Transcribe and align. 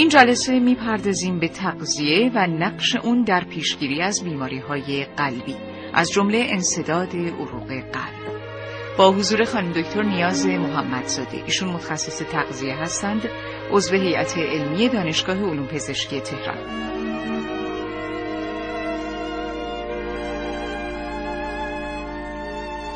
این 0.00 0.08
جلسه 0.08 0.58
می‌پردازیم 0.58 1.38
به 1.38 1.48
تغذیه 1.48 2.30
و 2.34 2.46
نقش 2.46 2.96
اون 2.96 3.22
در 3.22 3.44
پیشگیری 3.44 4.02
از 4.02 4.24
بیماری 4.24 4.58
های 4.58 5.04
قلبی 5.04 5.56
از 5.94 6.10
جمله 6.10 6.46
انصداد 6.48 7.16
عروق 7.16 7.68
قلب. 7.68 8.40
با 8.98 9.12
حضور 9.12 9.44
خانم 9.44 9.72
دکتر 9.72 10.02
نیاز 10.02 10.46
محمدزاده 10.46 11.42
ایشون 11.46 11.68
متخصص 11.68 12.22
تغذیه 12.22 12.74
هستند 12.74 13.22
عضو 13.70 13.94
هیئت 13.94 14.38
علمی 14.38 14.88
دانشگاه 14.88 15.36
علوم 15.36 15.66
پزشکی 15.66 16.20
تهران. 16.20 16.58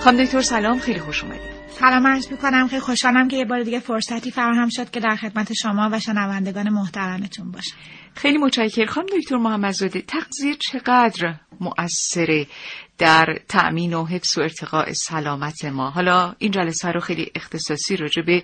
خانم 0.01 0.25
دکتر 0.25 0.41
سلام 0.41 0.79
خیلی 0.79 1.01
خوش 1.01 1.25
اومدید. 1.25 1.54
سلام 1.69 2.07
عرض 2.07 2.33
می‌کنم. 2.33 2.69
خیلی 2.69 2.81
خوشحالم 2.81 3.29
که 3.29 3.37
یه 3.37 3.45
بار 3.45 3.63
دیگه 3.63 3.81
فرصتی 3.81 4.31
فراهم 4.31 4.69
شد 4.69 4.91
که 4.91 5.01
در 5.01 5.17
خدمت 5.17 5.53
شما 5.53 5.89
و 5.93 6.01
شنوندگان 6.01 6.69
محترمتون 6.69 7.51
باشم. 7.51 7.77
خیلی 8.15 8.39
متشکرم. 8.39 9.07
دکتر 9.19 9.37
محمدزاده 9.37 10.01
تغذیه 10.01 10.55
چقدر 10.55 11.35
مؤثره؟ 11.61 12.47
در 12.99 13.39
تأمین 13.49 13.95
و 13.95 14.05
حفظ 14.05 14.39
و 14.39 14.41
ارتقاء 14.41 14.93
سلامت 14.93 15.65
ما. 15.65 15.91
حالا 15.91 16.35
این 16.39 16.51
جلسه 16.51 16.89
رو 16.89 17.01
خیلی 17.01 17.31
اختصاصی 17.35 17.97
راجع 17.97 18.23
به 18.23 18.43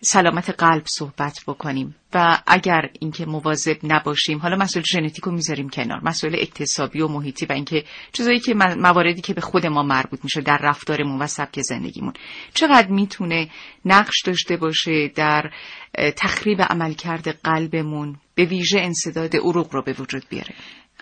سلامت 0.00 0.50
قلب 0.50 0.82
صحبت 0.86 1.38
بکنیم 1.46 1.94
و 2.14 2.42
اگر 2.46 2.90
اینکه 3.00 3.26
مواظب 3.26 3.76
نباشیم 3.84 4.38
حالا 4.38 4.56
مسئله 4.56 4.82
ژنتیک 4.82 5.24
رو 5.24 5.32
می‌ذاریم 5.32 5.68
کنار 5.68 6.00
مسئله 6.04 6.38
اکتسابی 6.40 7.00
و 7.00 7.08
محیطی 7.08 7.46
و 7.46 7.52
اینکه 7.52 7.84
چیزایی 8.12 8.40
که 8.40 8.54
مواردی 8.54 9.20
که 9.20 9.34
به 9.34 9.40
خود 9.40 9.66
ما 9.66 9.82
مربوط 9.82 10.20
میشه 10.24 10.40
در 10.40 10.58
رفتارمون 10.58 11.22
و 11.22 11.26
سبک 11.26 11.60
زندگیمون. 11.60 12.12
چقدر 12.54 12.88
می‌تونه 12.88 13.48
نقش 13.84 14.22
داشته 14.24 14.56
باشه 14.56 15.08
در 15.08 15.50
تخریب 16.16 16.62
عملکرد 16.62 17.28
قلبمون 17.28 18.16
به 18.34 18.44
ویژه 18.44 18.80
انصداد 18.80 19.36
عروق 19.36 19.74
رو 19.74 19.82
به 19.82 19.92
وجود 19.92 20.22
بیاره؟ 20.28 20.54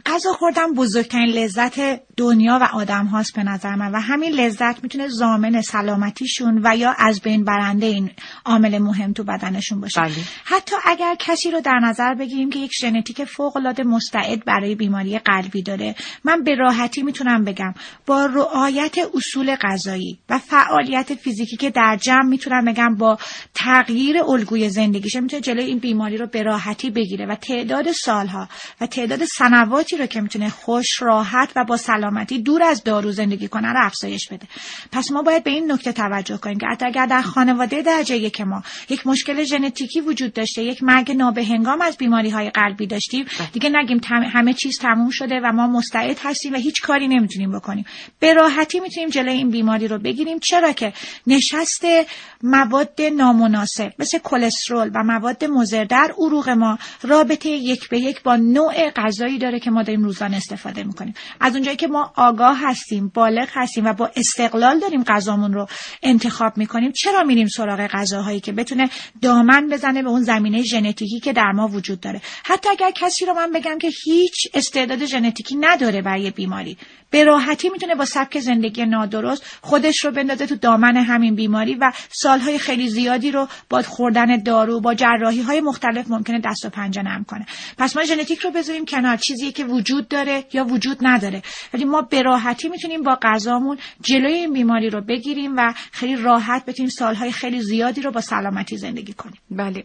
غذا 0.07 0.33
خوردن 0.33 0.75
بزرگترین 0.75 1.29
لذت 1.29 2.01
دنیا 2.17 2.59
و 2.63 2.65
آدم 2.65 3.07
هاست 3.07 3.37
به 3.37 3.43
نظر 3.43 3.75
من. 3.75 3.93
و 3.93 4.01
همین 4.01 4.33
لذت 4.33 4.83
می‌تونه 4.83 5.09
زامن 5.09 5.61
سلامتیشون 5.61 6.61
و 6.65 6.77
یا 6.77 6.95
از 6.99 7.21
بین 7.21 7.45
برنده 7.45 7.87
این 7.87 8.11
عامل 8.45 8.79
مهم 8.79 9.13
تو 9.13 9.25
بدنشون 9.25 9.81
باشه. 9.81 10.01
بله. 10.01 10.13
حتی 10.45 10.77
اگر 10.87 11.17
کسی 11.19 11.51
رو 11.51 11.61
در 11.61 11.79
نظر 11.83 12.15
بگیریم 12.15 12.51
که 12.51 12.59
یک 12.59 12.71
ژنتیک 12.81 13.25
فوق 13.25 13.57
العاده 13.57 13.83
مستعد 13.83 14.45
برای 14.45 14.75
بیماری 14.75 15.19
قلبی 15.19 15.63
داره 15.63 15.95
من 16.25 16.43
به 16.45 16.55
راحتی 16.55 17.03
می‌تونم 17.03 17.45
بگم 17.45 17.75
با 18.07 18.27
رعایت 18.27 18.97
اصول 19.15 19.57
غذایی 19.57 20.19
و 20.29 20.39
فعالیت 20.39 21.15
فیزیکی 21.15 21.57
که 21.57 21.71
در 21.71 21.99
جمع 22.01 22.25
می‌تونم 22.25 22.65
بگم 22.65 22.95
با 22.95 23.19
تغییر 23.55 24.23
الگوی 24.23 24.69
زندگیشه 24.69 25.21
می‌تونه 25.21 25.43
جلوی 25.43 25.65
این 25.65 25.79
بیماری 25.79 26.17
رو 26.17 26.27
به 26.27 26.43
راحتی 26.43 26.91
بگیره. 26.91 27.27
و 27.27 27.35
تعداد 27.35 27.93
سالها 27.93 28.49
و 28.81 28.87
تعداد 28.87 29.25
سنوات 29.25 29.90
رو 29.97 30.07
که 30.07 30.21
می‌تونه 30.21 30.49
خوش 30.51 31.03
راحت 31.03 31.53
و 31.57 31.65
با 31.65 31.77
سلامتی 31.77 32.43
دور 32.43 32.63
از 32.63 32.85
دارو 32.85 33.13
زندگی 33.13 33.49
کنه 33.49 33.69
رو 33.73 33.87
افزایش 33.87 34.29
بده. 34.29 34.47
پس 34.93 35.11
ما 35.11 35.23
باید 35.23 35.45
به 35.45 35.51
این 35.51 35.73
نکته 35.73 35.93
توجه 35.93 36.37
کنیم 36.37 36.59
که 36.59 36.67
اگر 36.81 37.07
در 37.07 37.23
خانواده 37.23 37.83
درجه 37.83 38.17
یک 38.17 38.41
ما 38.41 38.63
یک 38.89 39.07
مشکل 39.07 39.45
ژنتیکی 39.45 40.01
وجود 40.01 40.33
داشته 40.33 40.63
یک 40.63 40.83
مرگ 40.83 41.13
نابهنگام 41.13 41.81
از 41.81 41.97
بیماری 41.97 42.31
های 42.31 42.51
قلبی 42.51 42.87
داشتیم 42.87 43.25
بله. 43.39 43.49
دیگه 43.53 43.71
نگیم 43.73 44.01
همه 44.09 44.53
چیز 44.53 44.79
تموم 44.79 45.11
شده 45.11 45.41
و 45.45 45.53
ما 45.53 45.67
مستعد 45.67 46.19
هستیم 46.23 46.53
و 46.53 46.57
هیچ 46.57 46.83
کاری 46.83 47.09
نمی‌تونیم 47.09 47.53
بکنیم. 47.53 47.85
به 48.21 48.35
راحتی 48.35 48.81
می‌تونیم 48.81 49.09
جلوی 49.09 49.35
این 49.35 49.51
بیماری 49.51 49.89
رو 49.89 49.99
بگیریم. 49.99 50.39
چرا 50.39 50.73
که 50.73 50.93
نشست 51.27 51.85
مواد 52.43 53.03
نامناسب 53.17 53.93
مثل 53.99 54.19
کلسترول 54.19 54.91
و 54.95 55.03
مواد 55.05 55.45
مضر 55.45 55.85
در 55.85 56.15
عروق 56.19 56.49
ما 56.49 56.79
رابطه 57.03 57.49
یک 57.49 57.89
به 57.89 57.99
یک 57.99 58.23
با 58.23 58.37
نوع 58.37 58.91
غذایی 58.91 59.39
داره 59.39 59.61
که 59.61 59.71
ما 59.71 59.80
داریم 59.83 60.05
روزانه 60.05 60.37
استفاده 60.37 60.85
می‌کنیم. 60.85 61.15
از 61.41 61.55
اونجایی 61.55 61.77
که 61.77 61.87
ما 61.87 62.13
آگاه 62.17 62.59
هستیم 62.63 63.09
بالغ 63.15 63.49
هستیم 63.53 63.85
و 63.85 63.93
با 63.93 64.11
استقلال 64.17 64.79
داریم 64.79 65.05
غذامون 65.05 65.53
رو 65.53 65.67
انتخاب 66.03 66.57
می‌کنیم 66.57 66.93
چرا 66.93 67.25
میریم 67.25 67.49
سراغ 67.49 67.87
غذاهایی 67.87 68.41
که 68.41 68.53
بتونه 68.53 68.91
دامن 69.23 69.69
بزنه 69.69 70.03
به 70.03 70.09
اون 70.09 70.23
زمینه 70.23 70.63
ژنتیکی 70.63 71.21
که 71.21 71.33
در 71.33 71.53
ما 71.53 71.69
وجود 71.69 72.01
داره؟ 72.01 72.21
حتی 72.45 72.69
اگر 72.69 72.91
کسی 72.91 73.25
رو 73.25 73.35
من 73.35 73.53
بگم 73.53 73.79
که 73.79 73.91
هیچ 74.05 74.49
استعداد 74.55 75.05
ژنتیکی 75.05 75.57
نداره 75.57 76.03
برای 76.03 76.31
بیماری 76.31 76.77
به 77.11 77.25
راحتی 77.25 77.69
می‌تونه 77.69 77.95
با 77.95 78.05
سبک 78.05 78.39
زندگی 78.39 78.87
نادرست 78.87 79.59
خودش 79.61 80.05
رو 80.05 80.11
بندازه 80.11 80.47
تو 80.47 80.57
دامن 80.57 80.97
همین 80.97 81.35
بیماری 81.35 81.75
و 81.75 81.93
سالهای 82.09 82.59
خیلی 82.59 82.89
زیادی 82.89 83.31
رو 83.31 83.49
با 83.69 83.83
خوردن 83.83 84.43
دارو 84.43 84.81
با 84.81 84.95
جراحی 84.95 85.43
های 85.43 85.61
مختلف 85.61 86.11
ممکنه 86.11 86.41
دست 86.45 86.65
و 86.65 86.69
پنجه 86.69 87.03
نرم 87.03 87.25
کنه. 87.25 87.47
پس 87.79 87.97
ما 87.97 88.05
ژنتیک 88.05 88.39
رو 88.39 88.51
بذاریم 88.51 88.85
کنار. 88.85 89.17
چیزی 89.17 89.53
که 89.53 89.65
وجود 89.65 90.09
داره 90.09 90.45
یا 90.53 90.65
وجود 90.65 90.99
نداره. 91.01 91.43
ولی 91.75 91.85
ما 91.85 92.03
به 92.03 92.23
راحتی 92.23 92.69
می‌تونیم 92.69 93.03
با 93.03 93.19
غذامون 93.23 93.79
جلوی 94.01 94.33
این 94.33 94.53
بیماری 94.53 94.91
رو 94.91 95.01
بگیریم 95.01 95.57
و 95.57 95.75
خیلی 95.93 96.17
راحت 96.17 96.65
بتونیم 96.65 96.91
سالهای 96.91 97.33
خیلی 97.33 97.61
زیادی 97.61 98.03
رو 98.03 98.11
با 98.11 98.21
سلامتی 98.21 98.77
زندگی 98.77 99.13
کنیم. 99.13 99.41
بله. 99.51 99.85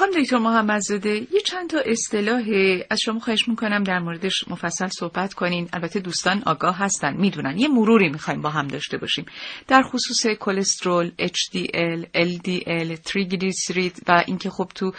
خانم 0.00 0.22
دکتر 0.22 0.38
محمدزاده 0.38 1.10
یه 1.10 1.40
چند 1.46 1.70
تا 1.70 1.78
اصطلاح 1.86 2.42
از 2.90 3.00
شما 3.00 3.20
خواهش 3.20 3.48
می‌کنم 3.48 3.84
در 3.84 3.98
موردش 3.98 4.48
مفصل 4.48 4.88
صحبت 4.88 5.34
کنین. 5.34 5.68
البته 5.72 6.00
دوستان 6.00 6.42
آگاه 6.46 6.78
هستن 6.78 7.16
می‌دونن. 7.16 7.58
یه 7.58 7.68
مروری 7.68 8.08
می‌خوایم 8.08 8.42
با 8.42 8.50
هم 8.50 8.68
داشته 8.68 8.98
باشیم. 8.98 9.26
در 9.68 9.82
خصوص 9.82 10.26
کلسترول 10.26 11.12
HDL 11.20 12.04
LDL 12.16 13.00
تریگلیسیرید 13.04 14.02
و 14.08 14.24
اینکه 14.26 14.50
خب 14.50 14.70
تو 14.74 14.92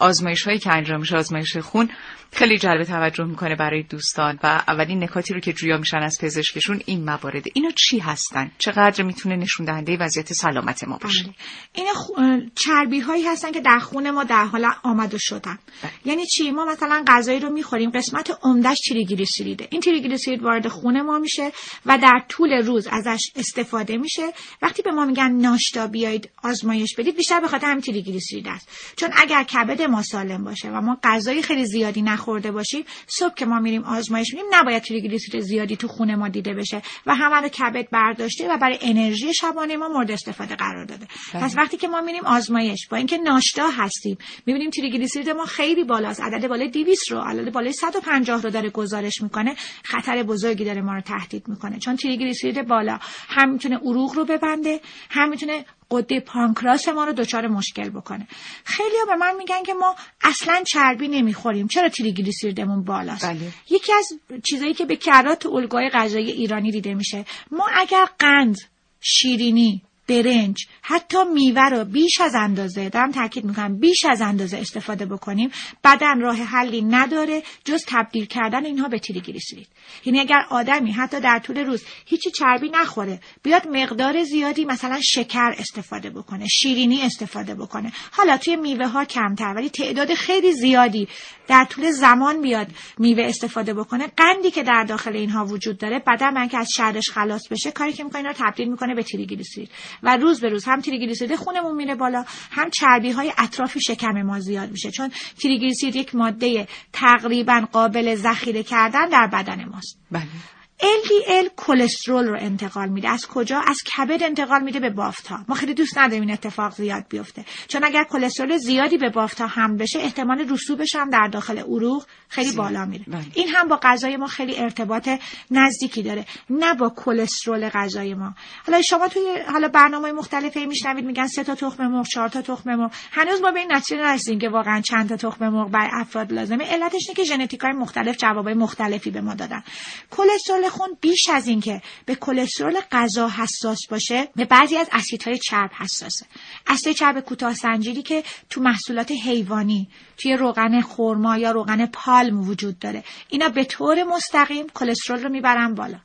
آزمایش 0.00 0.42
هایی 0.42 0.58
که 0.58 0.72
انجام 0.72 1.00
میشه 1.00 1.16
آزمایش 1.16 1.56
خون 1.56 1.90
خیلی 2.32 2.58
جلب 2.58 2.84
توجه 2.84 3.24
می‌کنه 3.24 3.56
برای 3.56 3.82
دوستان 3.82 4.38
و 4.42 4.62
اولین 4.68 5.02
نکاتی 5.02 5.34
رو 5.34 5.40
که 5.40 5.52
جویا 5.52 5.78
میشن 5.78 5.96
از 5.96 6.18
پزشکشون 6.20 6.80
این 6.86 7.04
موارد. 7.04 7.44
اینا 7.54 7.70
چی 7.70 7.98
هستن؟ 7.98 8.50
چقدر 8.58 9.04
می‌تونه 9.04 9.36
نشون 9.36 9.66
دهنده 9.66 9.96
وضعیت 10.00 10.32
سلامت 10.32 10.84
ما 10.84 10.98
باشه؟ 10.98 11.24
بله. 11.24 11.34
این 11.72 11.86
خ... 11.94 12.10
چربی 12.54 13.00
هایی 13.00 13.24
هستن 13.24 13.52
که 13.52 13.60
در 13.60 13.78
خون 13.78 14.10
ما 14.10 14.24
در 14.24 14.44
حال 14.44 14.66
آمده 14.82 15.18
شدن. 15.18 15.58
بله. 15.82 15.92
یعنی 16.04 16.26
چی؟ 16.26 16.50
ما 16.50 16.64
مثلا 16.64 17.04
غذایی 17.06 17.40
رو 17.40 17.50
می‌خوریم 17.50 17.90
قسمت 17.90 18.38
عمدهش 18.42 18.78
تریگلیسیریده 18.88 19.68
این 19.70 19.80
تریگلیسیرید 19.80 20.42
وارد 20.42 20.68
خون 20.68 21.02
ما 21.02 21.18
میشه 21.18 21.52
و 21.86 21.98
در 21.98 22.22
طول 22.28 22.52
روز 22.52 22.86
ازش 22.86 23.30
استفاده 23.36 23.96
میشه. 23.96 24.32
وقتی 24.62 24.82
به 24.82 24.90
ما 24.90 25.04
میگن 25.04 25.30
ناشتا 25.32 25.86
بیایید 25.86 26.30
آزمایش 26.42 26.94
بدید 26.94 27.16
بیشتر 27.16 27.40
به 27.40 27.48
خاطر 27.48 27.66
همین 27.66 27.80
تریگلیسیرید 27.80 28.48
است. 28.48 28.68
چون 28.96 29.10
اگر 29.16 29.42
کبد 29.42 29.82
ما 29.82 30.02
سالم 30.02 30.44
باشه 30.44 30.68
و 30.68 30.80
ما 30.80 30.98
غذای 31.02 31.42
خیلی 31.42 31.66
زیادی 31.66 32.02
نخورده 32.18 32.52
باشیم 32.52 32.84
صبح 33.06 33.34
که 33.34 33.46
ما 33.46 33.60
میریم 33.60 33.84
آزمایش 33.84 34.34
میدیم 34.34 34.46
نباید 34.52 34.82
تریگلیسیرید 34.82 35.42
زیادی 35.42 35.76
تو 35.76 35.88
خون 35.88 36.14
ما 36.14 36.28
دیده 36.28 36.54
بشه 36.54 36.82
و 37.06 37.14
همه 37.14 37.36
رو 37.36 37.48
کبد 37.48 37.90
برداشته 37.90 38.48
و 38.48 38.58
برای 38.58 38.78
انرژی 38.80 39.34
شبانه 39.34 39.76
ما 39.76 39.88
مورد 39.88 40.10
استفاده 40.10 40.56
قرار 40.56 40.84
داده 40.84 41.06
بله. 41.34 41.42
پس 41.42 41.56
وقتی 41.56 41.76
که 41.76 41.88
ما 41.88 42.00
میریم 42.00 42.26
آزمایش 42.26 42.88
با 42.90 42.96
اینکه 42.96 43.18
ناشتا 43.18 43.68
هستیم 43.68 44.18
می‌بینیم 44.46 44.70
تریگلیسیرید 44.70 45.30
ما 45.30 45.44
خیلی 45.44 45.84
بالاست 45.84 46.20
عدد 46.20 46.48
بالای 46.48 46.70
200 46.70 47.10
رو 47.10 47.18
عدد 47.18 47.52
بالای 47.52 47.72
150 47.72 48.42
رو 48.42 48.50
داره 48.50 48.70
گزارش 48.70 49.22
می‌کنه 49.22 49.54
خطر 49.84 50.22
بزرگی 50.22 50.64
داره 50.64 50.82
ما 50.82 50.94
رو 50.94 51.00
تهدید 51.00 51.48
می‌کنه 51.48 51.78
چون 51.78 51.96
تریگلیسیرید 51.96 52.68
بالا 52.68 52.98
هم 53.28 53.52
می‌تونه 53.52 53.76
عروق 53.76 54.14
رو 54.14 54.24
ببنده 54.24 54.80
هم 55.10 55.28
می‌تونه 55.28 55.64
قده 55.90 56.20
پانکراس 56.20 56.88
ما 56.88 57.04
رو 57.04 57.12
دچار 57.12 57.48
مشکل 57.48 57.88
بکنه. 57.90 58.28
خیلی 58.64 58.96
به 59.06 59.16
من 59.16 59.36
میگن 59.36 59.62
که 59.66 59.74
ما 59.74 59.96
اصلا 60.22 60.62
چربی 60.66 61.08
نمی‌خوریم. 61.08 61.68
چرا 61.68 61.88
تریگلیسیریدمون 61.88 62.84
بالاست؟ 62.84 63.24
بله. 63.26 63.52
یکی 63.70 63.92
از 63.92 64.12
چیزایی 64.42 64.74
که 64.74 64.84
به 64.84 64.96
کرات 64.96 65.46
الگوی 65.46 65.88
غذایی 65.88 66.30
ایرانی 66.30 66.70
دیده 66.70 66.94
میشه. 66.94 67.24
ما 67.50 67.68
اگر 67.74 68.06
قند 68.18 68.56
شیرینی 69.00 69.82
برنج. 70.08 70.66
حتی 70.82 71.18
میوه 71.34 71.62
رو 71.62 71.84
بیش 71.84 72.20
از 72.20 72.34
اندازه 72.34 72.88
دارم 72.88 73.12
تاکید 73.12 73.44
می‌کنم 73.44 73.78
بیش 73.78 74.04
از 74.04 74.20
اندازه 74.20 74.58
استفاده 74.58 75.06
بکنیم 75.06 75.50
بدن 75.84 76.20
راه 76.20 76.36
حلی 76.36 76.82
نداره 76.82 77.42
جز 77.64 77.84
تبدیل 77.88 78.24
کردن 78.24 78.64
اینها 78.64 78.88
به 78.88 78.98
تریگلیسیرید 78.98 79.68
یعنی 80.04 80.20
اگر 80.20 80.42
آدمی 80.50 80.92
حتی 80.92 81.20
در 81.20 81.38
طول 81.38 81.58
روز 81.58 81.82
هیچی 82.06 82.30
چربی 82.30 82.68
نخوره 82.68 83.20
بیاد 83.42 83.68
مقدار 83.68 84.24
زیادی 84.24 84.64
مثلا 84.64 85.00
شکر 85.00 85.54
استفاده 85.58 86.10
بکنه 86.10 86.46
شیرینی 86.46 87.02
استفاده 87.02 87.54
بکنه. 87.54 87.92
حالا 88.12 88.36
توی 88.36 88.56
میوه 88.56 88.86
ها 88.86 89.04
کمتر 89.04 89.52
ولی 89.56 89.70
تعداد 89.70 90.14
خیلی 90.14 90.52
زیادی 90.52 91.08
در 91.48 91.64
طول 91.64 91.90
زمان 91.90 92.42
بیاد 92.42 92.66
میوه 92.98 93.22
استفاده 93.22 93.74
بکنه. 93.74 94.06
قندی 94.16 94.50
که 94.50 94.62
در 94.62 94.84
داخل 94.84 95.16
اینها 95.16 95.44
وجود 95.44 95.78
داره 95.78 96.02
بدن 96.06 96.34
من 96.34 96.48
که 96.48 96.58
از 96.58 96.68
شرش 96.76 97.10
خلاص 97.10 97.48
بشه 97.48 97.70
کاری 97.70 97.92
که 97.92 98.04
می‌کنه 98.04 98.28
رو 98.28 98.34
تبدیل 98.38 98.68
می‌کنه 98.68 98.94
به 98.94 99.02
تریگلیسیرید 99.02 99.70
و 100.02 100.16
روز 100.16 100.40
به 100.40 100.48
روز 100.48 100.64
هم 100.64 100.80
تریگلیسیرید 100.80 101.36
خونمون 101.36 101.74
میره 101.74 101.94
بالا 101.94 102.24
هم 102.50 102.70
چربی 102.70 103.10
های 103.10 103.32
اطراف 103.38 103.78
شکم 103.78 104.22
ما 104.22 104.40
زیاد 104.40 104.70
میشه. 104.70 104.90
چون 104.90 105.10
تریگلیسیرید 105.42 105.96
یک 105.96 106.14
ماده 106.14 106.68
تقریبا 106.92 107.66
قابل 107.72 108.14
ذخیره 108.14 108.62
کردن 108.62 109.08
در 109.08 109.26
بدن 109.26 109.64
ماست. 109.64 109.98
بله. 110.10 110.57
LDL 110.80 111.48
کلسترول 111.56 112.28
رو 112.28 112.36
انتقال 112.40 112.88
میده. 112.88 113.08
از 113.08 113.26
کجا؟ 113.26 113.60
از 113.66 113.76
کبد 113.96 114.22
انتقال 114.22 114.62
میده 114.62 114.80
به 114.80 114.90
بافت 114.90 115.26
ها 115.26 115.44
ما 115.48 115.54
خیلی 115.54 115.74
دوست 115.74 115.98
نداریم 115.98 116.22
این 116.22 116.30
اتفاق 116.30 116.74
زیاد 116.74 117.04
بیفته. 117.08 117.44
چون 117.68 117.84
اگر 117.84 118.04
کلسترول 118.04 118.56
زیادی 118.56 118.98
به 118.98 119.10
بافت 119.10 119.40
ها 119.40 119.46
هم 119.46 119.76
بشه 119.76 119.98
احتمال 119.98 120.50
رسوبش 120.50 120.96
هم 120.96 121.10
در 121.10 121.28
داخل 121.28 121.58
عروق 121.58 122.06
خیلی 122.28 122.52
بالا 122.52 122.84
میره. 122.84 123.04
بله. 123.08 123.24
این 123.34 123.48
هم 123.48 123.68
با 123.68 123.80
غذای 123.82 124.16
ما 124.16 124.26
خیلی 124.26 124.56
ارتباط 124.56 125.08
نزدیکی 125.50 126.02
داره. 126.02 126.24
نه 126.50 126.74
با 126.74 126.88
کلسترول 126.96 127.68
غذای 127.68 128.14
ما. 128.14 128.34
حالا 128.66 128.82
شما 128.82 129.08
توی 129.08 129.22
حالا 129.52 129.68
برنامه 129.68 130.12
مختلفی 130.12 130.66
میشنوید 130.66 131.04
میگن 131.04 131.26
سه 131.26 131.44
تا 131.44 131.54
تخم 131.54 131.86
مرغ 131.86 132.06
چهار 132.06 132.28
تا 132.28 132.42
تخم 132.42 132.74
مرغ. 132.74 132.92
هنوز 133.12 133.40
ما 133.40 133.50
به 133.50 133.60
این 133.60 133.72
نتیجه 133.72 134.02
نرسیدیم 134.02 134.38
که 134.38 134.48
واقعا 134.48 134.80
چند 134.80 135.08
تا 135.08 135.16
تخم 135.16 135.48
مرغ 135.48 135.70
برای 135.70 135.90
افراد 135.92 136.32
لازمه. 136.32 136.64
علتش 136.64 137.08
اینه 137.08 137.16
که 137.16 137.24
ژنتیکای 137.24 137.72
مختلف 137.72 138.16
جوابای 138.16 138.54
مختلفی 138.54 139.10
به 139.10 139.20
ما 139.20 139.34
دادن. 139.34 139.62
کلسترول 140.10 140.67
خون 140.68 140.96
بیش 141.00 141.28
از 141.28 141.48
اینکه 141.48 141.82
به 142.06 142.14
کلسترول 142.14 142.80
غذا 142.92 143.28
حساس 143.28 143.78
باشه 143.90 144.28
به 144.36 144.44
بعضی 144.44 144.76
از 144.76 144.88
اسیدهای 144.92 145.38
چرب 145.38 145.70
حساسه. 145.74 146.26
اسید 146.66 146.96
چرب 146.96 147.20
کوتاه 147.20 147.54
سنجیری 147.54 148.02
که 148.02 148.24
تو 148.50 148.60
محصولات 148.60 149.12
حیوانی 149.24 149.88
توی 150.16 150.36
روغن 150.36 150.80
خرما 150.80 151.38
یا 151.38 151.50
روغن 151.50 151.86
پالم 151.86 152.48
وجود 152.48 152.78
داره. 152.78 153.04
اینا 153.28 153.48
به 153.48 153.64
طور 153.64 154.04
مستقیم 154.04 154.66
کلسترول 154.74 155.22
رو 155.22 155.28
می‌برن 155.28 155.74
بالا. 155.74 155.98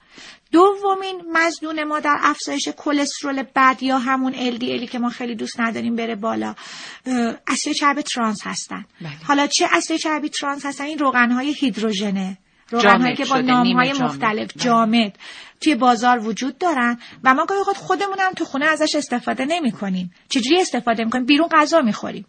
دومین 0.51 1.21
مزدون 1.31 1.83
ما 1.83 1.99
در 1.99 2.17
افزایش 2.21 2.69
کلسترول 2.77 3.43
بد 3.55 3.77
یا 3.83 3.97
همون 3.97 4.33
LDLی 4.33 4.89
که 4.89 4.99
ما 4.99 5.09
خیلی 5.09 5.35
دوست 5.35 5.59
نداریم 5.59 5.95
بره 5.95 6.15
بالا 6.15 6.55
اسید 7.47 7.73
چرب 7.73 8.01
ترانس 8.01 8.39
هستن. 8.43 8.85
بله. 9.01 9.11
حالا 9.23 9.47
چه 9.47 9.67
اسید 9.71 9.97
چربی 9.97 10.29
ترانس 10.29 10.65
هستن؟ 10.65 10.83
این 10.83 10.99
روغن 10.99 11.31
های 11.31 11.53
هیدروژنه. 11.53 12.37
روغن 12.81 13.15
که 13.15 13.25
با 13.25 13.41
نام 13.41 13.73
های 13.73 13.93
مختلف. 13.93 14.51
جامد 14.57 15.17
توی 15.61 15.75
بازار 15.75 16.27
وجود 16.27 16.57
دارن 16.57 16.97
و 17.23 17.33
ما 17.33 17.45
گاهی 17.45 17.63
خود 17.63 17.77
خودمون 17.77 18.17
هم 18.19 18.33
تو 18.33 18.45
خونه 18.45 18.65
ازش 18.65 18.95
استفاده 18.95 19.45
نمی 19.45 19.71
کنیم 19.71 20.13
چجوری 20.29 20.61
استفاده 20.61 21.03
می‌کنیم؟ 21.03 21.25
بیرون 21.25 21.47
غذا 21.47 21.81
می‌خوریم. 21.81 22.25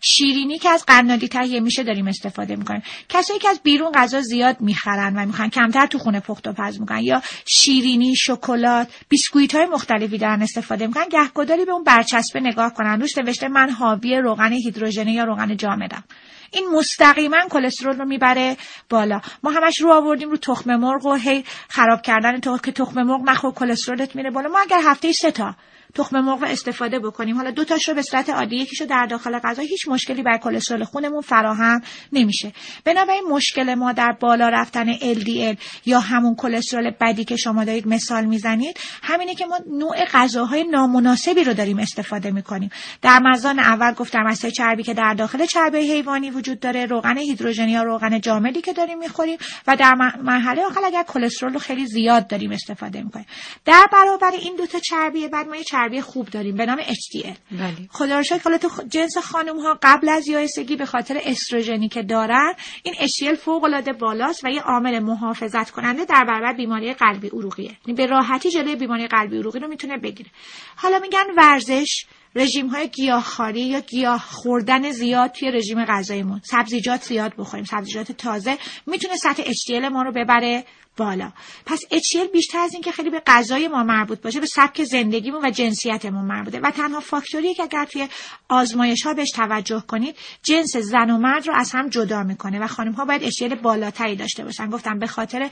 شیرینی 0.00 0.58
که 0.58 0.70
از 0.70 0.84
قنادی 0.86 1.28
تهیه 1.28 1.60
میشه 1.60 1.82
داریم 1.82 2.08
استفاده 2.08 2.56
می‌کنیم. 2.56 2.82
کسایی 3.08 3.40
که 3.40 3.48
از 3.48 3.60
بیرون 3.62 3.92
غذا 3.92 4.20
زیاد 4.20 4.60
می‌خرن 4.60 5.16
و 5.16 5.26
می‌خوان 5.26 5.50
کمتر 5.50 5.86
تو 5.86 5.98
خونه 5.98 6.20
پخت 6.20 6.48
و 6.48 6.52
پز 6.52 6.80
می‌کنن 6.80 7.00
یا 7.00 7.22
شیرینی 7.46 8.16
شکلات 8.16 8.88
بیسکویت 9.08 9.54
های 9.54 9.66
مختلفی 9.66 10.18
دارن 10.18 10.42
استفاده 10.42 10.86
می‌کنن 10.86 11.08
گهگداری 11.08 11.64
به 11.64 11.72
اون 11.72 11.84
برچسبه 11.84 12.40
نگاه 12.40 12.74
کنن. 12.74 13.00
روش 13.00 13.18
نوشته 13.18 13.48
من 13.48 13.70
حاوی 13.70 14.16
روغن 14.16 14.52
هیدروژنی 14.52 15.12
یا 15.12 15.24
روغن 15.24 15.56
جامدم. 15.56 16.04
این 16.50 16.70
مستقیما 16.72 17.38
کلسترول 17.50 17.98
رو 17.98 18.04
می‌بره 18.04 18.56
بالا. 18.90 19.20
ما 19.42 19.50
همش 19.50 19.80
رو 19.80 19.92
آوردیم 19.92 20.30
رو 20.30 20.36
تخم 20.36 20.76
مرغ 20.76 21.06
و 21.06 21.14
هی 21.14 21.44
خراب 21.68 22.02
کردن 22.02 22.40
تو 22.40 22.58
که 22.58 22.72
تخم 22.72 23.02
مرغ 23.02 23.20
نخور 23.24 23.52
کلسترولت 23.52 24.16
میره 24.16 24.30
بالا. 24.30 24.48
ما 24.48 24.58
اگر 24.58 24.80
هفته 24.84 25.12
سه 25.12 25.30
تا 25.30 25.54
تخم 25.94 26.20
مرغ 26.20 26.42
استفاده 26.42 26.98
بکنیم. 26.98 27.36
حالا 27.36 27.50
دو 27.50 27.64
تاش 27.64 27.88
رو 27.88 27.94
به 27.94 28.02
صورت 28.02 28.30
عادی 28.30 28.56
یکیشو 28.56 28.84
در 28.84 29.06
داخل 29.06 29.38
غذا. 29.38 29.62
هیچ 29.62 29.88
مشکلی 29.88 30.22
بر 30.22 30.38
کلسترول 30.38 30.84
خونمون 30.84 31.20
فراهم 31.20 31.80
نمیشه. 32.12 32.52
بنابراین 32.84 33.24
مشکل 33.30 33.74
ما 33.74 33.92
در 33.92 34.16
بالا 34.20 34.48
رفتن 34.48 34.94
LDL 34.94 35.56
یا 35.86 36.00
همون 36.00 36.34
کلسترول 36.34 36.90
بدی 37.00 37.24
که 37.24 37.36
شما 37.36 37.64
دارید 37.64 37.88
مثال 37.88 38.24
می‌زنید 38.24 38.80
همینه 39.02 39.34
که 39.34 39.46
ما 39.46 39.58
نوع 39.70 40.04
غذاهای 40.04 40.64
نامناسبی 40.64 41.44
رو 41.44 41.54
داریم 41.54 41.78
استفاده 41.78 42.30
می‌کنیم. 42.30 42.70
در 43.02 43.18
مزان 43.18 43.58
اول 43.58 43.92
گفتم 43.92 44.26
از 44.26 44.40
چربی 44.40 44.82
که 44.82 44.94
در 44.94 45.14
داخل 45.14 45.46
چربی 45.46 45.78
حیوانی 45.78 46.30
وجود 46.30 46.60
داره 46.60 46.86
روغن 46.86 47.18
هیدروژنی 47.18 47.72
یا 47.72 47.82
روغن 47.82 48.20
جامدی 48.20 48.60
که 48.60 48.72
داریم 48.72 48.98
می‌خوریم 48.98 49.38
و 49.66 49.76
در 49.76 49.94
مرحله 50.22 50.66
آخر 50.66 50.80
اگر 50.84 51.02
کلسترول 51.02 51.52
رو 51.52 51.58
خیلی 51.58 51.86
زیاد 51.86 52.26
داریم 52.26 52.50
استفاده 52.52 53.02
می‌کنیم. 53.02 53.26
در 53.64 53.86
برابر 53.92 54.30
این 54.30 54.56
دو 54.56 54.66
تا 54.66 54.78
چربی 54.78 55.28
بعد 55.28 55.48
ما 55.48 55.56
چربی 55.62 55.77
خوب 56.02 56.28
داریم. 56.30 56.56
به 56.56 56.66
نام 56.66 56.78
HDL 56.82 57.36
بله. 57.50 57.88
خدا 57.90 58.16
رو 58.16 58.22
شکر 58.22 58.56
تو 58.56 58.68
جنس 58.88 59.18
خانم 59.18 59.60
ها 59.60 59.78
قبل 59.82 60.08
از 60.08 60.28
یائسگی 60.28 60.76
به 60.76 60.86
خاطر 60.86 61.20
استروژنی 61.24 61.88
که 61.88 62.02
دارن 62.02 62.52
این 62.82 62.94
HDL 62.94 63.36
فوق 63.38 63.64
العاده 63.64 63.92
بالاست 63.92 64.44
و 64.44 64.48
یه 64.48 64.60
عامل 64.60 64.98
محافظت 64.98 65.70
کننده 65.70 66.04
در 66.04 66.24
برابر 66.24 66.52
بیماری 66.52 66.94
قلبی 66.94 67.28
عروقیه. 67.28 67.76
یعنی 67.86 67.96
به 67.96 68.06
راحتی 68.06 68.50
جلوی 68.50 68.76
بیماری 68.76 69.06
قلبی 69.06 69.38
عروقی 69.38 69.58
رو 69.58 69.68
می‌تونه 69.68 69.96
بگیره. 69.96 70.30
حالا 70.76 70.98
میگن 70.98 71.24
ورزش. 71.36 72.06
رژیم 72.34 72.66
های 72.66 72.88
گیاهخواری 72.88 73.60
یا 73.60 73.80
گیاه 73.80 74.20
خوردن 74.30 74.90
زیاد 74.90 75.32
توی 75.32 75.50
رژیم 75.50 75.84
غذاییمون 75.84 76.40
سبزیجات 76.44 77.02
زیاد 77.02 77.32
بخوریم. 77.38 77.64
سبزیجات 77.64 78.12
تازه 78.12 78.58
می‌تونه 78.86 79.16
سطح 79.16 79.42
HDL 79.42 79.84
ما 79.92 80.02
رو 80.02 80.12
ببره 80.12 80.64
بالا. 80.96 81.32
پس 81.66 81.80
HDL 81.84 82.32
بیشتر 82.32 82.58
از 82.58 82.72
اینکه 82.72 82.92
خیلی 82.92 83.10
به 83.10 83.22
غذای 83.26 83.68
ما 83.68 83.82
مربوط 83.82 84.20
باشه 84.20 84.40
به 84.40 84.46
سبک 84.46 84.84
زندگیمون 84.84 85.44
و 85.44 85.50
جنسیتمون 85.50 86.24
مربوطه. 86.24 86.60
و 86.60 86.70
تنها 86.70 87.00
فاکتوری 87.00 87.54
که 87.54 87.62
اگر 87.62 87.84
توی 87.84 88.08
آزمایش 88.48 89.06
ها 89.06 89.14
بهش 89.14 89.30
توجه 89.30 89.82
کنید 89.88 90.16
جنس 90.42 90.76
زن 90.76 91.10
و 91.10 91.18
مرد 91.18 91.48
رو 91.48 91.54
از 91.54 91.70
هم 91.72 91.88
جدا 91.88 92.22
می‌کنه 92.22 92.58
و 92.58 92.66
خانم 92.66 92.92
ها 92.92 93.04
باید 93.04 93.30
HDL 93.30 93.54
بالاتری 93.54 94.16
داشته 94.16 94.44
باشن. 94.44 94.70
گفتم 94.70 94.98
به 94.98 95.06
خاطر 95.06 95.50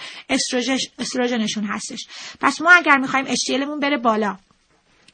استروژنشون 0.98 1.64
هستش. 1.64 2.06
پس 2.40 2.60
ما 2.60 2.70
اگر 2.72 2.96
می‌خوایم 2.96 3.26
HDLمون 3.26 3.80
بره 3.80 3.96
بالا 3.96 4.36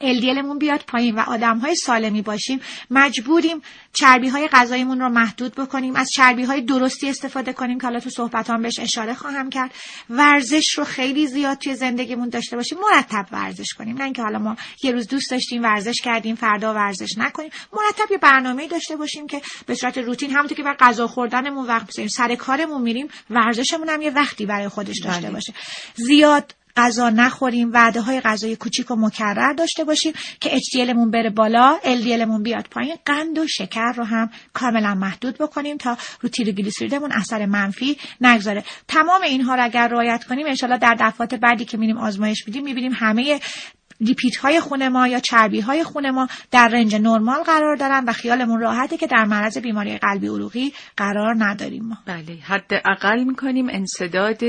LDLمون 0.03 0.59
بیاد 0.59 0.85
پایین 0.87 1.15
و 1.15 1.21
آدم 1.21 1.59
های 1.59 1.75
سالمی 1.75 2.23
باشیم. 2.23 2.61
مجبوریم 2.91 3.63
چربی 3.93 4.29
های 4.29 4.49
غذاییمون 4.49 5.01
رو 5.01 5.09
محدود 5.09 5.55
بکنیم 5.55 5.97
از 5.97 6.11
چربی 6.11 6.45
های 6.45 6.61
درستی 6.61 7.09
استفاده 7.09 7.53
کنیم 7.53 7.79
که 7.79 7.87
حالا 7.87 8.01
تو 8.01 8.11
صحبت 8.11 8.51
هم 8.51 8.63
بهش 8.63 8.79
اشاره 8.79 9.15
خواهم 9.15 9.51
کرد. 9.51 9.71
ورزش 10.11 10.79
رو 10.79 10.85
خیلی 10.85 11.27
زیاد 11.27 11.59
توی 11.59 11.75
زندگیمون 11.75 12.29
داشته 12.29 12.57
باشیم. 12.57 12.79
مرتب 12.93 13.27
ورزش 13.33 13.75
کنیم. 13.75 13.97
نه 13.97 14.05
اینکه 14.05 14.23
حالا 14.23 14.39
ما 14.39 14.57
یه 14.83 14.93
روز 14.93 15.09
دوست 15.09 15.31
داشتیم 15.31 15.63
ورزش 15.63 16.01
کردیم 16.01 16.35
فردا 16.35 16.75
ورزش 16.75 17.19
نکنیم. 17.19 17.51
مرتب 17.73 18.13
یه 18.13 18.19
برنامه 18.19 18.69
داشته 18.69 18.97
باشیم 18.97 19.27
که 19.27 19.43
به 19.67 19.75
صورت 19.75 19.99
روتین 19.99 20.31
همونطور 20.31 20.57
که 20.57 20.63
بر 20.63 20.77
غذا 20.81 21.07
خوردنمون 21.07 21.67
وقت 21.67 21.87
بذاریم 21.87 22.09
سر 22.09 22.35
کارمون 22.35 22.83
میریم 22.83 23.09
ورزشمون 23.31 23.89
هم 23.89 24.03
یه 24.03 24.11
وقتی 24.11 24.47
برای 24.47 24.69
خودش 24.69 25.01
داشته 25.05 25.21
بله. 25.21 25.31
باشه. 25.31 25.55
زیاد 25.95 26.55
غذا 26.77 27.11
نخوریم 27.11 27.73
وعده 27.73 28.01
های 28.01 28.21
غذای 28.21 28.57
کوچیک 28.57 28.91
و 28.91 28.97
مکرر 28.97 29.53
داشته 29.53 29.85
باشیم 29.85 30.13
که 30.41 30.51
HDLمون 30.51 31.11
بره 31.11 31.31
بالا 31.31 31.79
LDLمون 31.83 32.43
بیاد 32.43 32.67
پایین 32.71 32.97
قند 33.07 33.39
و 33.39 33.47
شکر 33.47 33.93
رو 33.93 34.05
هم 34.05 34.31
کاملا 34.53 34.95
محدود 34.95 35.39
بکنیم 35.39 35.77
تا 35.77 35.97
رو 36.21 36.29
تیروگلیسیریدمون 36.29 37.13
اثر 37.13 37.47
منفی 37.47 37.97
نگذاره. 38.21 38.65
تمام 38.89 39.23
اینها 39.23 39.55
رو 39.55 39.65
اگر 39.65 39.89
رعایت 39.89 40.25
کنیم 40.25 40.47
انشالله 40.47 40.79
در 40.79 40.97
دفعات 41.01 41.35
بعدی 41.35 41.65
که 41.65 41.79
میریم 41.79 41.99
آزمایش 41.99 42.47
میدیم 42.47 42.65
می‌بینیم 42.65 42.93
همه 42.95 43.41
لیپیت 44.01 44.37
های 44.37 44.61
خون 44.61 44.89
ما 44.89 45.09
یا 45.09 45.21
چربی 45.21 45.61
های 45.61 45.85
خون 45.85 46.11
ما 46.11 46.29
در 46.51 46.69
رنج 46.69 46.95
نرمال 46.95 47.43
قرار 47.43 47.77
دارن 47.77 48.05
و 48.05 48.13
خیالمون 48.13 48.61
راحته 48.61 48.97
که 48.97 49.07
در 49.07 49.25
معرض 49.25 49.59
بیماری 49.59 49.99
قلبی 49.99 50.27
عروقی 50.27 50.73
قرار 50.97 51.35
نداریم 51.39 51.85
ما. 51.85 51.97
بله 52.07 52.39
حد 52.43 52.83
اقل 52.85 53.25
می‌کنیم 53.25 53.69
انصداد 53.71 54.41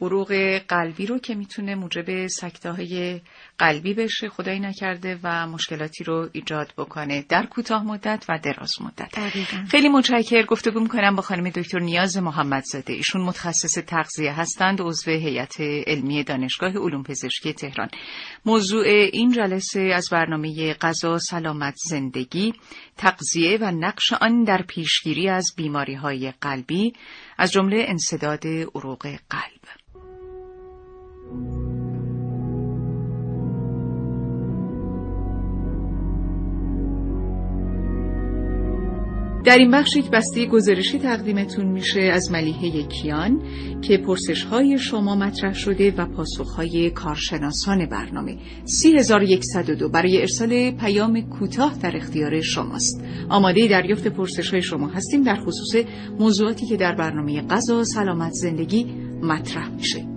عروق 0.00 0.60
قلبی 0.68 1.06
رو 1.06 1.18
که 1.18 1.34
می‌تونه 1.34 1.74
موجب 1.74 2.26
سکته 2.26 2.70
های 2.70 3.20
قلبی 3.58 3.94
بشه 3.94 4.28
خدایی 4.28 4.60
نکرده 4.60 5.18
و 5.22 5.46
مشکلاتی 5.46 6.04
رو 6.04 6.28
ایجاد 6.32 6.72
بکنه. 6.78 7.24
در 7.28 7.46
کوتاه 7.46 7.84
مدت 7.84 8.24
و 8.28 8.38
دراز 8.38 8.72
مدت. 8.80 9.18
خیلی 9.70 9.88
متشکر. 9.88 10.42
گفتگو 10.42 10.80
می‌کنم 10.80 11.16
با 11.16 11.22
خانم 11.22 11.50
دکتر 11.50 11.78
نیاز 11.78 12.16
محمدزاده. 12.16 12.92
ایشون 12.92 13.22
متخصص 13.22 13.78
تغذیه 13.86 14.32
هستند 14.32 14.80
عضو 14.80 15.10
هیئت 15.10 15.60
علمی 15.60 16.24
دانشگاه 16.24 16.72
علوم 16.72 17.02
پزشکی 17.02 17.52
تهران. 17.52 17.88
موضوع 18.44 18.84
این 19.12 19.32
جلسه 19.32 19.80
از 19.80 20.08
برنامه 20.12 20.74
غذا 20.74 21.18
سلامت 21.18 21.74
زندگی 21.88 22.54
تغذیه 22.96 23.58
و 23.60 23.70
نقش 23.70 24.12
آن 24.12 24.44
در 24.44 24.62
پیشگیری 24.62 25.28
از 25.28 25.46
بیماری 25.56 25.94
های 25.94 26.32
قلبی 26.40 26.92
از 27.38 27.52
جمله 27.52 27.84
انصداد 27.88 28.46
عروق 28.46 29.02
قلب. 29.30 29.85
در 39.46 39.58
این 39.58 39.70
بخش 39.70 39.96
یک 39.96 40.10
بسته 40.10 40.46
گزارشی 40.46 40.98
تقدیمتون 40.98 41.66
میشه 41.66 42.00
از 42.00 42.32
ملیحه 42.32 42.82
کیان 42.82 43.42
که 43.82 43.98
پرسش 43.98 44.44
های 44.44 44.78
شما 44.78 45.14
مطرح 45.14 45.54
شده 45.54 45.94
و 45.96 46.06
پاسخ 46.06 46.50
های 46.50 46.90
کارشناسان 46.90 47.86
برنامه. 47.86 48.36
3102 48.64 49.88
برای 49.88 50.20
ارسال 50.20 50.70
پیام 50.70 51.20
کوتاه 51.20 51.78
در 51.82 51.96
اختیار 51.96 52.40
شماست. 52.40 53.04
آماده 53.28 53.68
دریافت 53.68 54.08
پرسش 54.08 54.50
های 54.50 54.62
شما 54.62 54.88
هستیم 54.88 55.22
در 55.22 55.36
خصوص 55.36 55.84
موضوعاتی 56.18 56.66
که 56.66 56.76
در 56.76 56.94
برنامه 56.94 57.42
غذا 57.42 57.84
سلامت 57.84 58.32
زندگی 58.32 58.86
مطرح 59.22 59.68
میشه. 59.70 60.15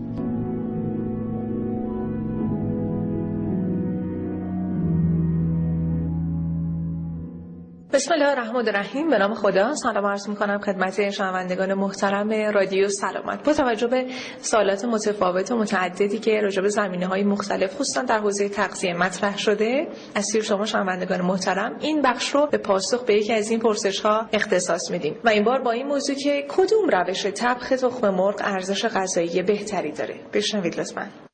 بسم 7.93 8.13
الله 8.13 8.27
الرحمن 8.27 8.67
الرحیم. 8.67 9.09
به 9.09 9.17
نام 9.17 9.33
خدا. 9.33 9.75
سلام 9.75 10.05
عرض 10.05 10.29
می‌کنم 10.29 10.59
خدمت 10.59 11.09
شنوندگان 11.09 11.73
محترم 11.73 12.53
رادیو 12.53 12.89
سلامت. 12.89 13.43
با 13.43 13.53
توجه 13.53 13.87
به 13.87 14.05
سوالات 14.41 14.85
متفاوت 14.85 15.51
و 15.51 15.57
متعددی 15.57 16.19
که 16.19 16.41
راجع 16.41 16.61
به 16.61 16.69
زمینه 16.69 17.07
های 17.07 17.23
مختلف 17.23 17.75
خصوصا 17.75 18.01
در 18.01 18.19
حوزه 18.19 18.49
تغذیه 18.49 18.93
مطرح 18.93 19.37
شده 19.37 19.87
از 20.15 20.25
سیر 20.25 20.43
شما 20.43 20.65
شنوندگان 20.65 21.21
محترم 21.21 21.75
این 21.79 22.01
بخش 22.01 22.29
رو 22.29 22.47
به 22.47 22.57
پاسخ 22.57 23.03
به 23.05 23.13
یکی 23.13 23.33
از 23.33 23.49
این 23.49 23.59
پرسش 23.59 23.99
ها 23.99 24.29
اختصاص 24.33 24.91
میدیم. 24.91 25.15
و 25.23 25.29
این 25.29 25.43
بار 25.43 25.61
با 25.61 25.71
این 25.71 25.87
موضوع 25.87 26.15
که 26.15 26.45
کدوم 26.49 26.89
روش 26.91 27.25
طبخ 27.25 27.69
تخم 27.69 28.09
مرغ 28.09 28.41
ارزش 28.43 28.85
غذایی 28.85 29.41
بهتری 29.41 29.91
داره؟ 29.91 30.15
بشنوید 30.33 30.79
لطفا. 30.79 31.28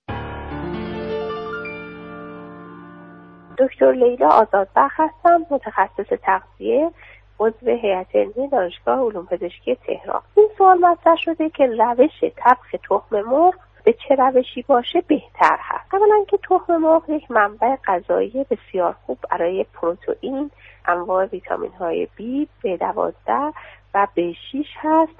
دکتر 3.65 3.91
لیلا 3.91 4.29
آزادبخ 4.29 4.99
هستم 4.99 5.45
متخصص 5.49 6.17
تغذیه 6.23 6.91
عضو 7.39 7.65
هیئت 7.65 8.15
علمی 8.15 8.47
دانشگاه 8.51 8.99
علوم 8.99 9.25
پزشکی 9.25 9.75
تهران. 9.75 10.21
این 10.35 10.49
سوال 10.57 10.77
مطرح 10.77 11.15
شده 11.15 11.49
که 11.49 11.65
روش 11.65 12.23
طبخ 12.35 12.71
تخم 12.89 13.21
مرغ 13.21 13.53
به 13.83 13.93
چه 13.93 14.15
روشی 14.15 14.61
باشه 14.61 15.01
بهتر 15.01 15.57
هست. 15.59 15.93
اولا 15.93 16.25
که 16.27 16.39
تخم 16.49 16.77
مرغ 16.77 17.09
یک 17.09 17.31
منبع 17.31 17.75
غذایی 17.87 18.45
بسیار 18.49 18.95
خوب 19.05 19.17
برای 19.31 19.65
پروتئین 19.73 20.51
انواع 20.87 21.25
ویتامین 21.25 21.71
های 21.71 22.07
بی 22.15 22.47
به 22.63 22.77
دوازده 22.77 23.53
و 23.93 24.07
به 24.15 24.33
6 24.51 24.65
هست 24.77 25.15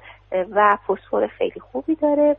و 0.50 0.76
فسفر 0.76 1.26
خیلی 1.26 1.60
خوبی 1.60 1.94
داره. 1.94 2.36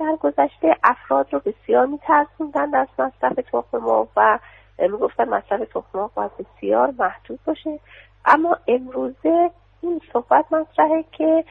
در 0.00 0.16
گذشته 0.20 0.76
افراد 0.84 1.32
رو 1.32 1.40
بسیار 1.44 1.86
میترسوندن 1.86 2.74
از 2.74 2.88
مصرف 2.98 3.32
تخم 3.52 3.78
مرغ 3.78 4.08
و 4.16 4.38
می‌گفتن 4.78 5.28
مصرف 5.28 5.60
تخم 5.60 6.10
باید 6.14 6.30
بسیار 6.38 6.94
محدود 6.98 7.38
باشه. 7.46 7.78
اما 8.24 8.56
امروزه 8.68 9.50
این 9.82 10.00
صحبت 10.12 10.44
مطرحه 10.52 11.04
که 11.12 11.44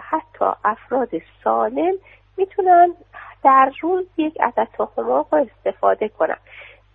حتی 0.00 0.44
افراد 0.64 1.10
سالم 1.44 1.94
می‌تونن 2.36 2.94
در 3.44 3.72
روز 3.80 4.06
یک 4.16 4.40
عدد 4.40 4.68
تخم 4.72 5.02
مرغ 5.02 5.34
استفاده 5.34 6.08
کنن. 6.08 6.36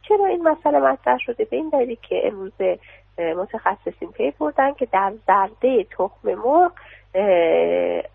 چرا 0.08 0.26
این 0.26 0.48
مسئله 0.48 0.80
مطرح 0.80 1.18
شده؟ 1.18 1.46
به 1.46 1.56
این 1.56 1.70
دلیل 1.70 1.98
که 2.02 2.28
امروزه 2.28 2.80
متخصصین 3.18 4.12
پی 4.12 4.32
بردن 4.32 4.74
که 4.74 4.86
در 4.86 5.14
زرده 5.28 5.84
تخم 5.84 6.34
مرغ 6.34 6.72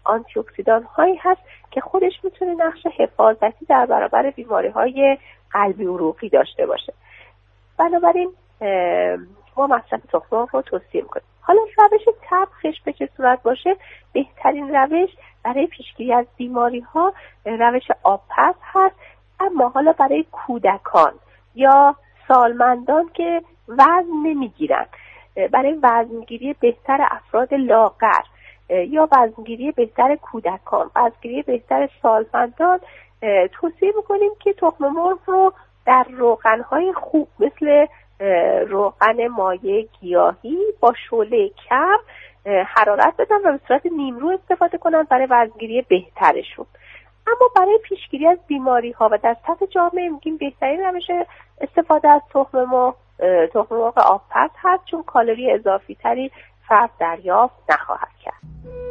آنتی 0.05 0.41
اکسیدان 0.41 0.83
هایی 0.83 1.17
هست 1.17 1.41
که 1.71 1.81
خودش 1.81 2.13
می‌تونه 2.23 2.55
نقش 2.55 2.87
حفاظتی 2.87 3.65
در 3.69 3.87
برابر 3.87 4.31
بیماری 4.31 4.69
های 4.69 5.19
قلبی 5.51 5.85
عروقی 5.85 6.29
داشته 6.29 6.67
باشه. 6.67 6.93
بنابراین 7.79 8.33
ما 9.57 9.67
مصرف 9.67 10.01
تخم 10.13 10.47
رو 10.53 10.63
توصیه 10.63 11.03
می‌کنیم. 11.03 11.27
حالا 11.41 11.61
روش 11.79 12.03
تبخش 12.31 12.81
به 12.85 12.93
چه 12.93 13.09
صورت 13.17 13.43
باشه؟ 13.43 13.77
بهترین 14.13 14.75
روش 14.75 15.11
برای 15.45 15.67
پیشگیری 15.67 16.13
از 16.13 16.27
بیماری 16.37 16.81
ها 16.81 17.13
روش 17.47 17.83
آبپز 18.03 18.55
هست 18.63 18.95
اما 19.41 19.69
حالا 19.69 19.93
برای 19.93 20.25
کودکان 20.33 21.13
یا 21.55 21.97
سالمندان 22.29 23.11
که 23.15 23.43
وزن 23.69 24.23
نمی‌گیرن 24.25 24.87
برای 25.53 25.79
وزنگیری 25.83 26.53
بهتر 26.61 27.07
افراد 27.11 27.55
لاغر 27.55 28.23
یا 28.71 29.09
وزنگیری 29.13 29.73
بهتر 29.73 30.17
کودکان 30.17 30.91
وزنگیری 30.97 31.43
بهتر 31.43 31.89
سالمندان 32.03 32.81
توصیه 33.53 33.93
می‌کنیم 33.97 34.31
که 34.41 34.53
تخم 34.53 34.89
مرغ 34.89 35.19
رو 35.27 35.53
در 35.87 36.07
روغنهای 36.11 36.93
خوب 36.93 37.29
مثل 37.39 37.87
روغن 38.69 39.29
مایع 39.29 39.89
گیاهی 40.01 40.59
با 40.81 40.95
شعله 41.11 41.49
کم 41.69 41.97
حرارت 42.67 43.15
بدن 43.19 43.37
و 43.37 43.53
به 43.53 43.61
صورت 43.69 43.87
نیمرو 43.87 44.29
استفاده 44.29 44.79
کنن 44.79 45.03
برای 45.03 45.27
وزنگیری 45.31 45.83
بهترشون. 45.83 46.67
اما 47.27 47.51
برای 47.57 47.79
پیشگیری 47.85 48.27
از 48.27 48.39
بیماری 48.47 48.93
ها 48.93 49.09
و 49.13 49.19
در 49.23 49.37
سطح 49.47 49.67
جامعه 49.67 50.09
میگیم 50.09 50.37
بهترین 50.37 50.81
روش 50.81 51.11
استفاده 51.61 52.09
از 52.09 52.23
تخم 52.35 52.65
مرغ 52.65 52.95
تخم 53.55 53.77
مرغ 53.77 53.99
آبپز 53.99 54.51
هست 54.57 54.85
چون 54.85 55.03
کالری 55.03 55.51
اضافی 55.51 55.95
تری 55.95 56.31
فرد 56.69 56.91
دریافت 57.01 57.55
نخواهد 57.71 58.17
کرد. 58.25 58.86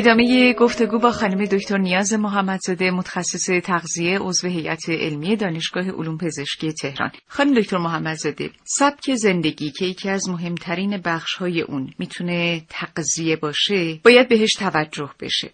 ادامه 0.00 0.52
گفتگو 0.52 0.98
با 0.98 1.10
خانم 1.12 1.44
دکتر 1.44 1.78
نیاز 1.78 2.12
محمدزاده 2.12 2.90
متخصص 2.90 3.50
تغذیه 3.64 4.18
عضو 4.18 4.48
هیئت 4.48 4.88
علمی 4.88 5.36
دانشگاه 5.36 5.90
علوم 5.90 6.18
پزشکی 6.18 6.72
تهران. 6.72 7.10
خانم 7.28 7.54
دکتر 7.54 7.78
محمدزاده 7.78 8.50
سبک 8.64 9.14
زندگی 9.14 9.70
که 9.70 9.84
یکی 9.84 10.08
از 10.08 10.28
مهمترین 10.28 10.96
بخش 10.96 11.34
های 11.34 11.60
اون 11.60 11.90
می‌تونه 11.98 12.62
تغذیه 12.68 13.36
باشه 13.36 14.00
باید 14.04 14.28
بهش 14.28 14.54
توجه 14.54 15.10
بشه. 15.20 15.50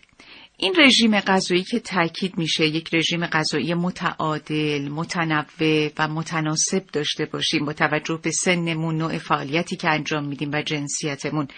این 0.59 0.75
رژیم 0.79 1.21
غذایی 1.21 1.63
که 1.63 1.81
تاکید 1.81 2.39
میشه 2.39 2.67
یک 2.67 2.95
رژیم 2.95 3.27
غذایی 3.27 3.75
متعادل، 3.75 4.89
متنوع 4.89 5.91
و 5.99 6.09
متناسب 6.09 6.87
داشته 6.93 7.25
باشیم 7.25 7.65
با 7.65 7.73
توجه 7.73 8.21
به 8.23 8.31
سنمون، 8.31 8.99
نوع 8.99 9.19
فعالیتی 9.19 9.77
که 9.77 9.91
انجام 9.91 10.25
میدیم 10.25 10.51
و 10.53 10.63
جنسیتمون. 10.63 11.49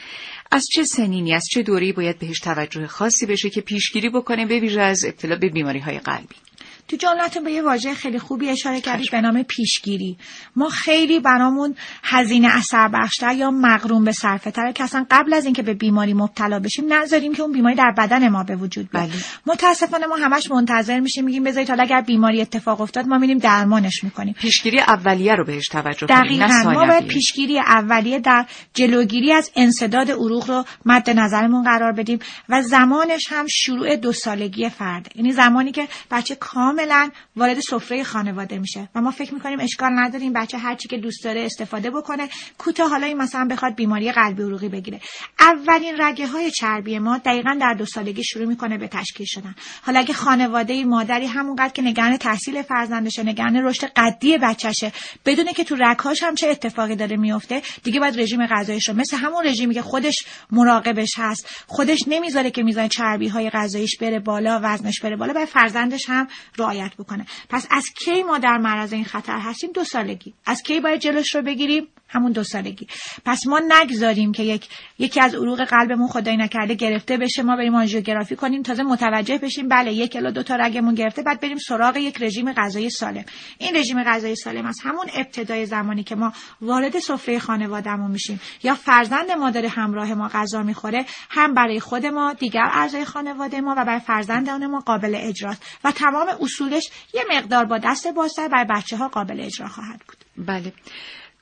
از 0.51 0.67
چه 0.73 0.85
سنینی 0.85 1.35
از 1.35 1.47
چه 1.51 1.63
دوری 1.63 1.93
باید 1.93 2.19
بهش 2.19 2.41
توجه 2.41 2.87
خاصی 2.87 3.27
بشه 3.27 3.51
که 3.51 3.61
پیشگیری 3.61 4.09
بکنه 4.11 4.47
به 4.47 4.61
ویژه 4.61 4.81
از 4.81 5.05
ابتلا 5.05 5.37
به 5.37 5.49
بیماری 5.49 5.79
های 5.79 5.99
قلبی؟ 5.99 6.48
تو 6.89 6.97
جملتون 6.97 7.45
به 7.45 7.53
یه 7.53 7.63
واژه 7.63 7.95
خیلی 7.95 8.19
خوبی 8.19 8.49
اشاره 8.49 8.81
کردید 8.81 9.11
به 9.11 9.21
نام 9.21 9.43
پیشگیری. 9.43 10.17
ما 10.57 10.69
خیلی 10.69 11.21
برامون 11.21 11.75
هزینه 12.03 12.57
اثر 12.57 12.89
بخشتر 12.89 13.35
یا 13.35 13.51
مغروم 13.51 14.05
به 14.05 14.13
صرفه 14.13 14.51
تره 14.51 14.73
که 14.73 14.85
اصلا 14.85 15.07
قبل 15.11 15.35
از 15.35 15.45
اینکه 15.45 15.63
به 15.63 15.75
بیماری 15.75 16.15
مبتلا 16.15 16.59
بشیم 16.59 16.93
نذاریم 16.93 17.35
که 17.35 17.43
اون 17.43 17.53
بیماری 17.53 17.75
در 17.75 17.95
بدن 17.99 18.29
ما 18.29 18.45
به 18.45 18.57
وجود 18.57 18.91
بیاد. 18.91 19.09
بله. 19.09 19.13
متاسفانه 19.47 20.07
ما 20.07 20.17
همش 20.17 20.51
منتظر 20.51 21.01
میشیم 21.01 21.25
میگیم 21.25 21.45
بذارید 21.45 21.69
حالا 21.69 21.83
اگر 21.83 22.01
بیماری 22.01 22.41
اتفاق 22.41 22.81
افتاد 22.81 23.07
ما 23.07 23.19
میریم 23.19 23.39
درمانش 23.39 24.05
می‌کنیم. 24.05 24.35
پیشگیری 24.39 24.81
اولیه 24.81 25.35
رو 25.35 25.45
بهش 25.45 25.69
توجه 25.69 26.07
کنیم 26.07 26.47
ما 26.65 26.87
باید 26.87 27.07
پیشگیری 27.07 27.59
اولیه 27.59 28.21
در 28.21 28.47
جلوگیری 28.75 29.33
از 29.33 29.51
انسداد 29.57 30.11
عروق 30.11 30.51
رو 30.51 30.65
مد 30.87 31.11
نظرمون 31.11 31.65
قرار 31.65 31.93
بدیم 31.93 32.19
و 32.49 32.63
زمانش 32.63 33.27
هم 33.31 33.47
شروع 33.47 33.97
دو 33.97 34.13
سالگی 34.13 34.69
فرد 34.69 35.13
یعنی 35.15 35.33
زمانی 35.33 35.73
که 35.73 35.89
بچه 36.11 36.35
کام 36.35 36.78
کاملا 36.79 37.11
وارد 37.37 37.61
سفره 37.61 38.05
خانواده 38.05 38.59
میشه. 38.59 38.89
و 38.95 39.01
ما 39.01 39.11
فکر 39.11 39.35
می‌کنیم 39.35 39.61
اشکال 39.61 39.91
نداریم 39.99 40.33
بچه 40.33 40.59
هر 40.59 40.75
چی 40.75 40.89
که 40.89 40.97
دوست 40.97 41.25
داره 41.25 41.41
استفاده 41.41 41.91
بکنه. 41.91 42.29
کوتاه 42.59 42.91
حالا 42.91 43.07
این 43.07 43.17
مثلا 43.17 43.45
بخواد 43.51 43.75
بیماری 43.75 44.13
قلبی 44.13 44.43
عروقی 44.43 44.69
بگیره. 44.69 45.01
اولین 45.41 45.95
رگه 45.99 46.27
های 46.27 46.51
چربی 46.51 46.99
ما 46.99 47.19
دقیقا 47.19 47.59
در 47.61 47.75
دو 47.75 47.87
سالگی 47.87 48.25
شروع 48.25 48.45
می‌کنه 48.45 48.79
به 48.79 48.89
تشکیل 48.89 49.27
شدن. 49.27 49.55
حالا 49.83 49.99
اگه 49.99 50.15
خانواده 50.15 50.85
مادری 50.85 51.27
همونقدر 51.27 51.73
که 51.73 51.83
نگران 51.83 52.17
تحصیل 52.17 52.63
فرزندشه 52.63 53.23
نگران 53.23 53.57
رشد 53.57 53.87
قدی 53.97 54.39
بچهشه 54.39 54.93
بدونه 55.27 55.53
که 55.53 55.65
تو 55.65 55.77
رگهاش 55.79 56.23
هم 56.23 56.35
چه 56.35 56.49
اتفاقی 56.49 56.97
داره 56.97 57.17
میفته 57.17 57.63
دیگه 57.83 58.01
باید 58.01 58.21
رژیم 58.21 58.47
غذاییش 58.47 58.89
رو 58.89 58.95
مثل 58.95 59.17
همون 59.17 59.47
رژیمی 59.47 59.75
که 59.75 59.83
خودش 59.83 60.25
مراقبش 60.51 61.15
هست 61.17 61.65
خودش 61.67 62.05
نمی‌ذاره 62.07 62.51
که 62.51 62.63
میزان 62.63 62.89
چربی 62.89 63.29
های 63.29 63.51
غذاییش 63.51 63.97
بره 63.99 64.19
بالا 64.19 64.61
وزنش 64.63 65.01
بره 65.01 65.17
بالا 65.17 65.33
باید 65.33 65.49
فرزندش 65.49 66.09
هم 66.09 66.29
رعایت 66.69 66.97
بکنه. 66.97 67.27
پس 67.49 67.67
از 67.71 67.85
کی 68.05 68.23
ما 68.23 68.39
در 68.39 68.59
معرض 68.59 68.93
این 68.93 69.05
خطر 69.05 69.39
هستیم؟ 69.39 69.73
دو 69.73 69.85
سالگی. 69.85 70.35
از 70.47 70.63
کی 70.63 70.81
باید 70.81 71.01
جلوش 71.01 71.35
رو 71.35 71.43
بگیریم؟ 71.43 71.89
همون 72.09 72.33
دو 72.33 72.45
سالگی. 72.45 72.87
پس 73.25 73.47
ما 73.47 73.61
نگذاریم 73.69 74.33
که 74.33 74.43
یک 74.43 74.69
یکی 74.99 75.21
از 75.21 75.35
عروق 75.35 75.65
قلبمون 75.65 76.09
خدای 76.09 76.37
نکرده 76.37 76.75
گرفته 76.75 77.17
بشه. 77.17 77.43
ما 77.43 77.57
بریم 77.57 77.75
آنژیوگرافی 77.75 78.37
کنیم. 78.37 78.63
تازه 78.63 78.83
متوجه 78.83 79.39
بشیم 79.39 79.69
بله 79.69 79.93
یک 79.93 80.17
الا 80.17 80.31
دو 80.31 80.43
تا 80.43 80.57
رگمون 80.57 80.95
گرفته 80.95 81.23
بعد 81.23 81.41
بریم 81.41 81.59
سراغ 81.59 81.97
یک 81.97 82.23
رژیم 82.23 82.53
غذایی 82.53 82.91
سالم. 82.91 83.25
این 83.59 83.77
رژیم 83.77 84.03
غذایی 84.03 84.37
سالم 84.37 84.67
از 84.67 84.77
همون 84.85 85.07
ابتدای 85.15 85.67
زمانی 85.67 86.03
که 86.03 86.15
ما 86.15 86.33
وارد 86.61 86.99
سفره 86.99 87.39
خانوادهمون 87.39 88.11
میشیم. 88.11 88.41
یا 88.63 88.75
فرزند 88.75 89.31
مادر 89.31 89.67
همراه 89.67 90.15
ما 90.15 90.29
غذا 90.29 90.63
می‌خوره 90.63 91.05
هم 91.31 91.55
برای 91.55 91.81
خود 91.81 92.07
ما 92.07 92.33
دیگر 92.33 92.69
اعضای 92.73 93.05
خانواده 93.05 93.61
ما 93.61 93.75
و 93.79 93.85
برای 93.85 94.01
فرزندان 94.01 94.67
ما 94.67 94.81
قابل 94.81 95.15
اجراست. 95.15 95.63
و 95.85 95.93
تمام 95.93 96.29
اصولش 96.41 96.91
یه 97.15 97.25
مقدار 97.31 97.65
با 97.65 97.79
دست 97.79 98.09
بازتر 98.09 98.49
برای 98.49 98.67
بچه 98.71 98.97
ها 98.97 99.09
قابل 99.09 99.41
اجرا 99.41 99.69
خواهد 99.69 100.01
بود. 100.09 100.47
بله. 100.47 100.73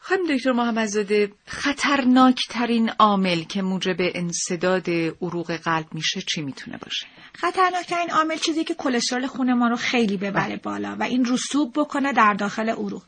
خانم 0.08 0.36
دکتر 0.36 0.52
محمدزاده 0.52 1.32
خطرناکترین 1.46 2.90
عامل 2.98 3.42
که 3.42 3.62
موجب 3.62 3.96
انصداد 3.98 4.90
عروق 5.22 5.52
قلب 5.56 5.86
میشه 5.92 6.20
چی 6.20 6.42
می‌تونه 6.42 6.78
باشه؟ 6.78 7.06
خطرناکترین 7.34 8.10
عامل 8.10 8.36
چیزی 8.36 8.64
که 8.64 8.74
کلسترول 8.74 9.26
خون 9.26 9.52
ما 9.52 9.68
رو 9.68 9.76
خیلی 9.76 10.16
ببره 10.16 10.56
بالا 10.56 10.96
و 11.00 11.02
این 11.02 11.24
رسوب 11.24 11.72
بکنه 11.76 12.12
در 12.12 12.34
داخل 12.34 12.68
عروق. 12.68 13.02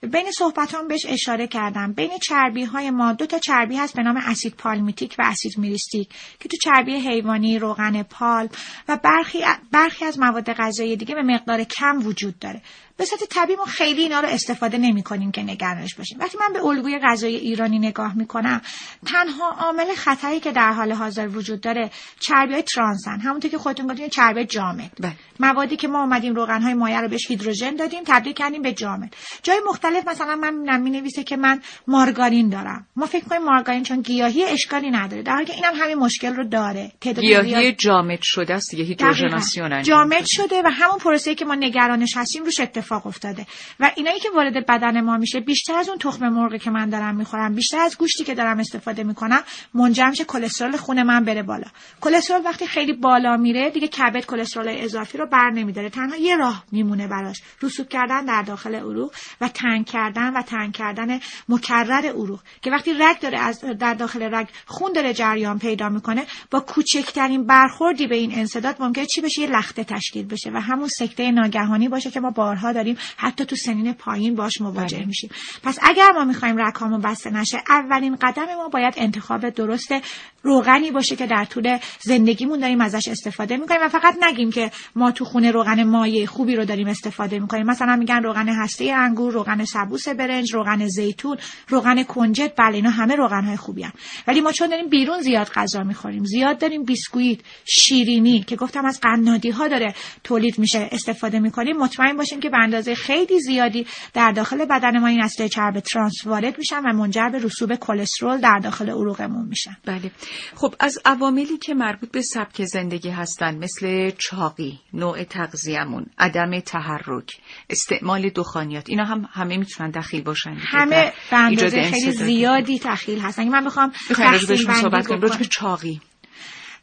بین 0.00 0.30
صحبت 0.30 0.74
هم 0.74 0.88
بهش 0.88 1.06
اشاره 1.08 1.46
کردم. 1.46 1.92
بین 1.92 2.10
چربی 2.22 2.64
های 2.64 2.90
ما 2.90 3.12
دو 3.12 3.26
تا 3.26 3.38
چربی 3.38 3.76
هست 3.76 3.96
به 3.96 4.02
نام 4.02 4.16
اسید 4.16 4.54
پالمیتیک 4.54 5.16
و 5.18 5.22
اسید 5.26 5.58
میریستیک 5.58 6.08
که 6.40 6.48
تو 6.48 6.56
چربی 6.56 6.94
حیوانی 6.94 7.58
روغن 7.58 8.02
پال 8.02 8.48
و 8.88 8.96
برخی, 8.96 9.38
برخی 9.72 10.04
از 10.04 10.18
مواد 10.18 10.52
غذایی 10.52 10.96
دیگه 10.96 11.14
به 11.14 11.22
مقدار 11.22 11.64
کم 11.64 12.06
وجود 12.06 12.38
داره. 12.38 12.62
به 12.96 13.04
صورت 13.04 13.24
طبیعی 13.30 13.56
ما 13.56 13.64
خیلی 13.64 14.02
اینا 14.02 14.20
رو 14.20 14.28
استفاده 14.28 14.78
نمی 14.78 15.02
کنیم 15.02 15.32
که 15.32 15.42
نگرانش 15.42 15.94
باشیم. 15.94 16.18
وقتی 16.20 16.38
من 16.38 16.52
به 16.52 16.64
الگوی 16.64 16.98
غذایی 16.98 17.36
ایرانی 17.36 17.78
نگاه 17.78 18.16
می 18.16 18.26
کنم 18.26 18.60
تنها 19.06 19.50
عامل 19.50 19.94
خطری 19.94 20.40
که 20.40 20.52
در 20.52 20.72
حال 20.72 20.92
حاضر 20.92 21.28
وجود 21.28 21.60
داره 21.60 21.90
چربی 22.20 22.52
های 22.52 22.62
ترانسن. 22.62 23.20
همونطور 23.20 23.50
که 23.50 23.58
خودتون 23.58 23.86
گفتین 23.86 24.08
چربی 24.08 24.44
جامد. 24.44 24.90
بله. 25.00 25.12
موادی 25.40 25.76
که 25.76 25.88
ما 25.88 26.00
اومدیم 26.00 26.34
روغن 26.34 26.62
های 26.62 26.74
مایع 26.74 27.00
رو 27.00 27.08
بهش 27.08 27.30
هیدروژن 27.30 27.76
دادیم 27.76 28.02
تبدیل 28.06 28.32
کردیم 28.32 28.62
به 28.62 28.72
جامد. 28.72 29.14
جای 29.42 29.60
مختلف 29.68 30.08
مثلا 30.08 30.36
من 30.36 30.80
می 30.80 30.90
نویسه 30.90 31.24
که 31.24 31.36
من 31.36 31.60
مارگارین 31.86 32.48
دارم. 32.48 32.86
ما 32.96 33.06
فکر 33.06 33.24
کنیم 33.24 33.42
مارگارین 33.42 33.82
چون 33.82 34.00
گیاهی 34.00 34.44
اشکالی 34.44 34.90
نداره. 34.90 35.22
در 35.22 35.32
حالی 35.32 35.46
که 35.46 35.54
اینم 35.54 35.72
همین 35.74 35.98
مشکل 35.98 36.34
رو 36.36 36.44
داره. 36.44 36.92
گیاهی 37.00 37.72
جامد 37.72 38.18
شده 38.22 38.54
است 38.54 38.70
دیگه 38.70 38.84
هیدروژناسیون 38.84 39.82
جامد 39.82 40.24
شده 40.24 40.62
و 40.64 40.70
همون 40.72 40.98
پروسه‌ای 40.98 41.36
که 41.36 41.44
ما 41.44 41.54
نگرانش 41.54 42.16
هستیم 42.16 42.44
روش 42.44 42.60
اتفاق 42.60 42.83
افتاده. 42.92 43.46
و 43.80 43.90
اینایی 43.96 44.20
که 44.20 44.28
وارد 44.34 44.66
بدن 44.66 45.00
ما 45.00 45.16
میشه 45.16 45.40
بیشتر 45.40 45.74
از 45.74 45.88
اون 45.88 45.98
تخم 45.98 46.28
مرغی 46.28 46.58
که 46.58 46.70
من 46.70 46.90
دارم 46.90 47.16
می‌خورم 47.16 47.54
بیشتر 47.54 47.78
از 47.78 47.98
گوشتی 47.98 48.24
که 48.24 48.34
دارم 48.34 48.58
استفاده 48.58 49.04
می‌کنم 49.04 49.42
منجر 49.74 50.08
میشه 50.08 50.24
کلسترول 50.24 50.76
خون 50.76 51.02
من 51.02 51.24
بره 51.24 51.42
بالا. 51.42 51.66
کلسترول 52.00 52.40
وقتی 52.44 52.66
خیلی 52.66 52.92
بالا 52.92 53.36
میره 53.36 53.70
دیگه 53.70 53.88
کبد 53.88 54.26
کلسترول 54.26 54.68
اضافی 54.68 55.18
رو 55.18 55.26
بر 55.26 55.50
نمیداره. 55.50 55.90
تنها 55.90 56.16
یه 56.16 56.36
راه 56.36 56.64
میمونه 56.72 57.06
براش 57.06 57.42
رسوب 57.62 57.88
کردن 57.88 58.24
در 58.24 58.42
داخل 58.42 58.74
عروق 58.74 59.12
و 59.40 59.48
تنگ 59.48 59.86
کردن 59.86 60.36
و 60.36 60.42
تنگ 60.42 60.72
کردن 60.72 61.20
مکرر 61.48 62.06
عروق 62.06 62.40
که 62.62 62.70
وقتی 62.70 62.92
رگ 62.92 63.20
داره 63.20 63.38
از 63.38 63.64
در 63.78 63.94
داخل 63.94 64.34
رگ 64.34 64.48
خون 64.66 64.92
داره 64.92 65.14
جریان 65.14 65.58
پیدا 65.58 65.88
می‌کنه 65.88 66.26
با 66.50 66.60
کوچکترین 66.60 67.46
برخوردی 67.46 68.06
به 68.06 68.16
این 68.16 68.34
انسداد 68.34 68.76
ممکنه 68.80 69.06
چی 69.06 69.20
بشه؟ 69.20 69.42
یه 69.42 69.46
لخته 69.46 69.84
تشکیل 69.84 70.26
بشه 70.26 70.50
و 70.50 70.60
همون 70.60 70.88
سکته 70.88 71.30
ناگهانی 71.30 71.88
باشه 71.88 72.10
که 72.10 72.20
ما 72.20 72.30
بارها 72.30 72.72
داریم 72.74 72.96
حتی 73.16 73.44
تو 73.44 73.56
سنین 73.56 73.92
پایین 73.92 74.34
باش 74.34 74.60
مواجه 74.60 74.96
بله. 74.96 75.06
میشیم 75.06 75.30
پس 75.62 75.78
اگر 75.82 76.12
ما 76.12 76.24
می‌خوایم 76.24 76.56
رکامون 76.56 77.00
بسته 77.00 77.30
نشه 77.30 77.58
اولین 77.68 78.16
قدم 78.16 78.46
ما 78.54 78.68
باید 78.68 78.94
انتخاب 78.96 79.50
درست 79.50 79.94
روغنی 80.44 80.90
باشه 80.90 81.16
که 81.16 81.26
در 81.26 81.44
طول 81.44 81.78
زندگیمون 82.00 82.58
داریم 82.58 82.80
ازش 82.80 83.08
استفاده 83.08 83.56
می‌کنیم 83.56 83.80
و 83.82 83.88
فقط 83.88 84.16
نگیم 84.22 84.50
که 84.50 84.70
ما 84.96 85.10
تو 85.10 85.24
خونه 85.24 85.50
روغن 85.50 85.84
مایع 85.84 86.26
خوبی 86.26 86.56
رو 86.56 86.64
داریم 86.64 86.88
استفاده 86.88 87.38
می‌کنیم. 87.38 87.66
مثلا 87.66 87.96
میگن 87.96 88.22
روغن 88.22 88.48
هسته 88.48 88.84
انگور 88.84 89.32
روغن 89.32 89.64
سبوس 89.64 90.08
برنج 90.08 90.54
روغن 90.54 90.86
زیتون 90.86 91.36
روغن 91.68 92.02
کنجد 92.02 92.52
بله 92.58 92.74
اینا 92.74 92.90
همه 92.90 93.14
روغن 93.14 93.44
های 93.44 93.56
خوبی 93.56 93.82
هم. 93.82 93.92
ولی 94.26 94.40
ما 94.40 94.52
چون 94.52 94.68
داریم 94.68 94.88
بیرون 94.88 95.20
زیاد 95.20 95.48
غذا 95.48 95.82
می‌خوریم 95.82 96.24
زیاد 96.24 96.58
داریم 96.58 96.84
بیسکویت 96.84 97.38
شیرینی 97.64 98.40
که 98.40 98.56
گفتم 98.56 98.84
از 98.84 99.00
قنادی 99.00 99.50
ها 99.50 99.68
داره 99.68 99.94
تولید 100.24 100.58
میشه 100.58 100.88
استفاده 100.92 101.38
می‌کنیم 101.38 101.76
مطمئن 101.76 102.16
باشیم 102.16 102.40
که 102.40 102.50
به 102.50 102.58
اندازه 102.58 102.94
خیلی 102.94 103.40
زیادی 103.40 103.86
در 104.14 104.32
داخل 104.32 104.64
بدن 104.64 104.98
ما 104.98 105.06
این 105.06 105.22
اسید 105.22 105.46
چرب 105.46 105.80
ترانس 105.80 106.26
وارد 106.26 106.58
میشن 106.58 106.80
و 106.84 106.92
منجر 106.92 107.28
به 107.28 107.38
رسوب 107.38 107.74
کلسترول 107.74 108.40
در 108.40 108.58
داخل 108.58 108.90
عروقمون 108.90 109.46
میشن. 109.48 109.76
بله. 109.86 110.10
خب 110.54 110.74
از 110.80 110.98
عواملی 111.04 111.58
که 111.58 111.74
مربوط 111.74 112.10
به 112.10 112.22
سبک 112.22 112.64
زندگی 112.64 113.10
هستن 113.10 113.58
مثل 113.58 114.10
چاقی 114.18 114.80
نوع 114.92 115.24
تغذیه‌مون 115.24 116.06
عدم 116.18 116.60
تحرک 116.60 117.30
استعمال 117.70 118.28
دخانیات 118.28 118.90
اینا 118.90 119.04
هم 119.04 119.28
همه 119.32 119.56
می‌تونن 119.56 119.90
دخیل 119.90 120.22
باشن 120.22 120.56
همه 120.58 121.12
به 121.56 121.70
خیلی 121.70 122.12
زیادی 122.12 122.78
دخیل 122.78 123.20
هستن. 123.20 123.48
من 123.48 123.64
بخوام 123.64 123.92
تقسیم 124.08 124.90
بندی 124.90 125.44
چاقی. 125.44 126.00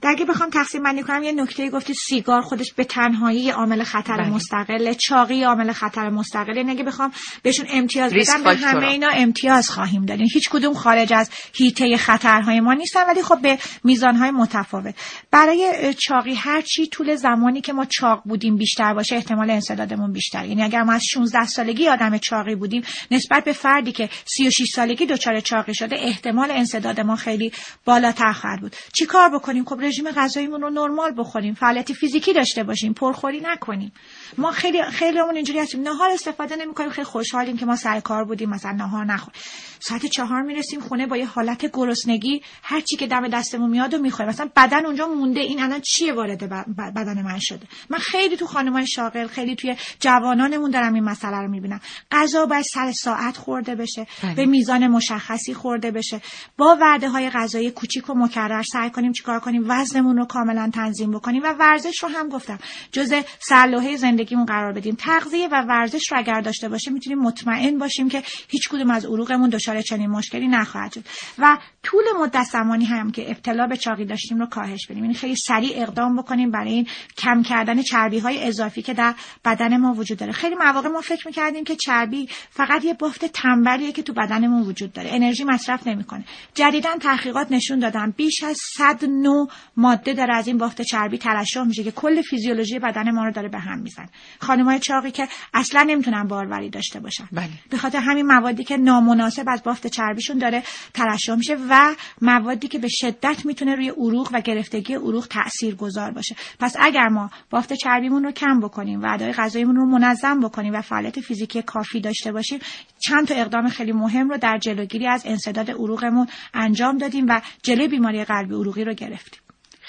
اگه 0.07 0.25
بخوام 0.25 0.49
تقسیم 0.49 0.83
بندی 0.83 1.03
کنم 1.03 1.23
یه 1.23 1.31
نکته 1.31 1.69
گفتی 1.69 1.93
سیگار 1.93 2.41
خودش 2.41 2.73
به 2.73 2.83
تنهایی 2.83 3.49
عامل 3.49 3.83
خطر 3.83 4.17
بله. 4.17 4.29
مستقل 4.29 4.93
چاقی 4.93 5.43
عامل 5.43 5.71
خطر 5.71 6.09
مستقل 6.09 6.69
اگه 6.69 6.83
بخوام 6.83 7.11
بهشون 7.43 7.65
امتیاز 7.69 8.13
بدم 8.13 8.43
به 8.43 8.55
همه 8.55 8.87
اینا 8.87 9.09
امتیاز 9.09 9.69
خواهیم 9.69 10.05
دادین 10.05 10.29
هیچ 10.33 10.49
کدوم 10.49 10.73
خارج 10.73 11.13
از 11.13 11.29
هیته 11.53 11.97
خطرهای 11.97 12.59
ما 12.59 12.73
نیستن 12.73 13.07
ولی 13.07 13.23
خب 13.23 13.41
به 13.41 13.59
میزانهای 13.83 14.31
متفاوت. 14.31 14.95
برای 15.31 15.93
چاقی 15.97 16.33
هر 16.33 16.61
چی 16.61 16.87
طول 16.87 17.15
زمانی 17.15 17.61
که 17.61 17.73
ما 17.73 17.85
چاق 17.85 18.21
بودیم 18.25 18.55
بیشتر 18.55 18.93
باشه 18.93 19.15
احتمال 19.15 19.49
انسدادمون 19.49 20.11
بیشتر 20.11 20.45
یعنی 20.45 20.63
اگر 20.63 20.83
ما 20.83 20.93
از 20.93 21.05
16 21.05 21.45
سالگی 21.45 21.87
آدم 21.87 22.17
چاقی 22.17 22.55
بودیم 22.55 22.83
نسبت 23.11 23.43
به 23.43 23.53
فردی 23.53 23.91
که 23.91 24.09
36 24.25 24.69
سالگی 24.69 25.05
دچار 25.05 25.39
چاقی 25.39 25.73
شده 25.73 25.95
احتمال 25.99 26.51
انسداد 26.51 26.99
ما 26.99 27.15
خیلی 27.15 27.51
بالاتر 27.85 28.33
خواهد 28.33 28.61
بود. 28.61 28.75
چیکار 28.93 29.29
بکنیم؟ 29.29 29.65
خب 29.65 29.79
رژیم 29.91 30.11
غذاییمون 30.11 30.61
رو 30.61 30.69
نرمال 30.69 31.13
بخوریم 31.17 31.53
فعالیت 31.53 31.93
فیزیکی 31.93 32.33
داشته 32.33 32.63
باشیم 32.63 32.93
پرخوری 32.93 33.41
نکنیم. 33.43 33.91
ما 34.37 34.51
خیلی 34.51 34.83
خیلیمون 34.83 35.35
اینجوری 35.35 35.59
هستیم. 35.59 35.81
نهار 35.81 36.09
استفاده 36.11 36.55
نمی‌کنیم 36.55 36.89
خیلی 36.89 37.05
خوشحالیم 37.05 37.57
که 37.57 37.65
ما 37.65 37.75
سر 37.75 37.99
کار 37.99 38.23
بودیم 38.23 38.49
مثلا 38.49 38.71
نهار 38.71 39.05
نخور. 39.05 39.33
ساعت 39.79 40.05
چهار 40.05 40.41
می‌رسیم 40.41 40.79
خونه 40.79 41.07
با 41.07 41.17
یه 41.17 41.25
حالت 41.25 41.65
گرسنگی 41.73 42.41
هر 42.63 42.81
چی 42.81 42.95
که 42.95 43.07
دم 43.07 43.27
دستمون 43.27 43.69
میاد 43.69 43.93
و 43.93 43.97
می‌خوریم 43.97 44.29
مثلا 44.29 44.49
بدن 44.55 44.85
اونجا 44.85 45.07
مونده 45.07 45.39
این 45.39 45.63
الان 45.63 45.81
چیه 45.81 46.13
وارد 46.13 46.49
بدن 46.77 47.21
من 47.21 47.39
شده؟ 47.39 47.67
من 47.89 47.97
خیلی 47.97 48.37
تو 48.37 48.47
خانمای 48.47 48.87
شاغل 48.87 49.27
خیلی 49.27 49.55
توی 49.55 49.75
جوانانمون 49.99 50.71
دارم 50.71 50.93
این 50.93 51.03
مسئله 51.03 51.37
رو 51.37 51.47
می‌بینم. 51.47 51.81
غذا 52.11 52.45
باید 52.45 52.65
سر 52.73 52.91
ساعت 52.91 53.37
خورده 53.37 53.75
بشه 53.75 54.07
بله. 54.23 54.35
به 54.35 54.45
میزان 54.45 54.87
مشخصی 54.87 55.53
خورده 55.53 55.91
بشه. 55.91 56.21
با 56.57 56.77
وعده 56.81 57.09
های 57.09 57.29
غذایی 57.29 57.71
کوچیک 57.71 58.09
و 58.09 58.13
مکرر 58.13 58.63
سعی 58.63 58.89
کنیم 58.89 59.11
چیکار 59.11 59.39
کنیم؟ 59.39 59.69
وزنمون 59.81 60.17
رو 60.17 60.25
کاملا 60.25 60.71
تنظیم 60.73 61.11
بکنیم 61.11 61.43
و 61.43 61.55
ورزش 61.59 62.03
رو 62.03 62.09
هم 62.09 62.29
گفتم. 62.29 62.59
جزء 62.91 63.21
سرلوحه 63.39 63.97
زندگیمون 63.97 64.45
قرار 64.45 64.73
بدیم. 64.73 64.95
تغذیه 64.95 65.47
و 65.47 65.61
ورزش 65.61 66.11
رو 66.11 66.17
اگر 66.17 66.41
داشته 66.41 66.69
باشیم 66.69 66.93
می‌تونیم 66.93 67.19
مطمئن 67.19 67.77
باشیم 67.77 68.09
که 68.09 68.23
هیچ 68.47 68.69
کدوم 68.69 68.91
از 68.91 69.05
عروقمون 69.05 69.49
دچار 69.49 69.81
چنین 69.81 70.09
مشکلی 70.09 70.47
نخواهد 70.47 70.93
شد. 70.93 71.03
و 71.37 71.57
طول 71.83 72.03
مدت 72.19 72.43
زمانی 72.43 72.85
هم 72.85 73.11
که 73.11 73.31
ابتلا 73.31 73.67
به 73.67 73.77
چاقی 73.77 74.05
داشتیم 74.05 74.39
رو 74.39 74.45
کاهش 74.45 74.87
بدیم. 74.87 75.03
یعنی 75.03 75.13
خیلی 75.13 75.35
سریع 75.35 75.81
اقدام 75.81 76.15
بکنیم 76.15 76.51
برای 76.51 76.73
این 76.73 76.87
کم 77.17 77.43
کردن 77.43 77.81
چربی 77.81 78.19
های 78.19 78.47
اضافی 78.47 78.81
که 78.81 78.93
در 78.93 79.13
بدن 79.45 79.77
ما 79.77 79.93
وجود 79.93 80.17
داره. 80.17 80.31
خیلی 80.31 80.55
مواقع 80.55 80.89
ما 80.89 81.01
فکر 81.01 81.27
می‌کردیم 81.27 81.63
که 81.63 81.75
چربی 81.75 82.29
فقط 82.49 82.85
یه 82.85 82.93
بافت 82.93 83.25
تنبلیه 83.25 83.91
که 83.91 84.03
تو 84.03 84.13
بدنمون 84.13 84.61
وجود 84.61 84.93
داره. 84.93 85.09
انرژی 85.13 85.43
مصرف 85.43 85.87
نمی‌کنه. 85.87 86.23
جدیدا 86.53 86.89
تحقیقات 86.99 87.51
نشون 87.51 87.79
دادن 87.79 88.13
بیش 88.17 88.43
از 88.43 88.57
100 88.77 89.05
نوع 89.05 89.49
ماده 89.77 90.13
داره 90.13 90.35
از 90.35 90.47
این 90.47 90.57
بافت 90.57 90.81
چربی 90.81 91.17
ترشح 91.17 91.63
میشه 91.63 91.83
که 91.83 91.91
کل 91.91 92.21
فیزیولوژی 92.21 92.79
بدن 92.79 93.11
ما 93.11 93.25
رو 93.25 93.31
داره 93.31 93.49
به 93.49 93.59
هم 93.59 93.79
می‌زنه. 93.79 94.09
خانمای 94.39 94.79
چاقی 94.79 95.11
که 95.11 95.27
اصلا 95.53 95.83
نمی‌تونن 95.83 96.23
باروری 96.23 96.69
داشته 96.69 96.99
باشن. 96.99 97.27
بله. 97.31 97.49
به 97.69 97.77
خاطر 97.77 97.99
همین 97.99 98.25
موادی 98.25 98.63
که 98.63 98.77
نامناسب 98.77 99.45
از 99.47 99.63
بافت 99.63 99.87
چربیشون 99.87 100.37
داره 100.37 100.63
ترشح 100.93 101.35
میشه 101.35 101.57
و 101.69 101.95
موادی 102.21 102.67
که 102.67 102.79
به 102.79 102.87
شدت 102.87 103.45
می‌تونه 103.45 103.75
روی 103.75 103.89
عروق 103.89 104.29
و 104.33 104.41
گرفتگی 104.41 104.93
عروق 104.93 105.27
تأثیر 105.27 105.75
گذار 105.75 106.11
باشه. 106.11 106.35
پس 106.59 106.75
اگر 106.79 107.07
ما 107.07 107.29
بافت 107.49 107.73
چربیمون 107.73 108.23
رو 108.23 108.31
کم 108.31 108.59
بکنیم 108.59 109.01
و 109.01 109.13
ادای 109.13 109.31
غذاییمون 109.31 109.75
رو 109.75 109.85
منظم 109.85 110.39
بکنیم 110.39 110.73
و 110.73 110.81
فعالیت 110.81 111.19
فیزیکی 111.19 111.61
کافی 111.61 112.01
داشته 112.01 112.31
باشیم 112.31 112.59
چند 112.99 113.27
تا 113.27 113.35
اقدام 113.35 113.67
خیلی 113.67 113.91
مهم 113.91 114.29
رو 114.29 114.37
در 114.37 114.57
جلوگیری 114.57 115.07
از 115.07 115.23
انسداد 115.25 115.71
عروقمون 115.71 116.27
انجام 116.53 116.97
دادیم 116.97 117.25
و 117.29 117.41
جلوی 117.63 117.87
بیماری 117.87 118.23
قلبی 118.23 118.53
عروقی 118.53 118.83
رو 118.83 118.93
گرفتیم. 118.93 119.41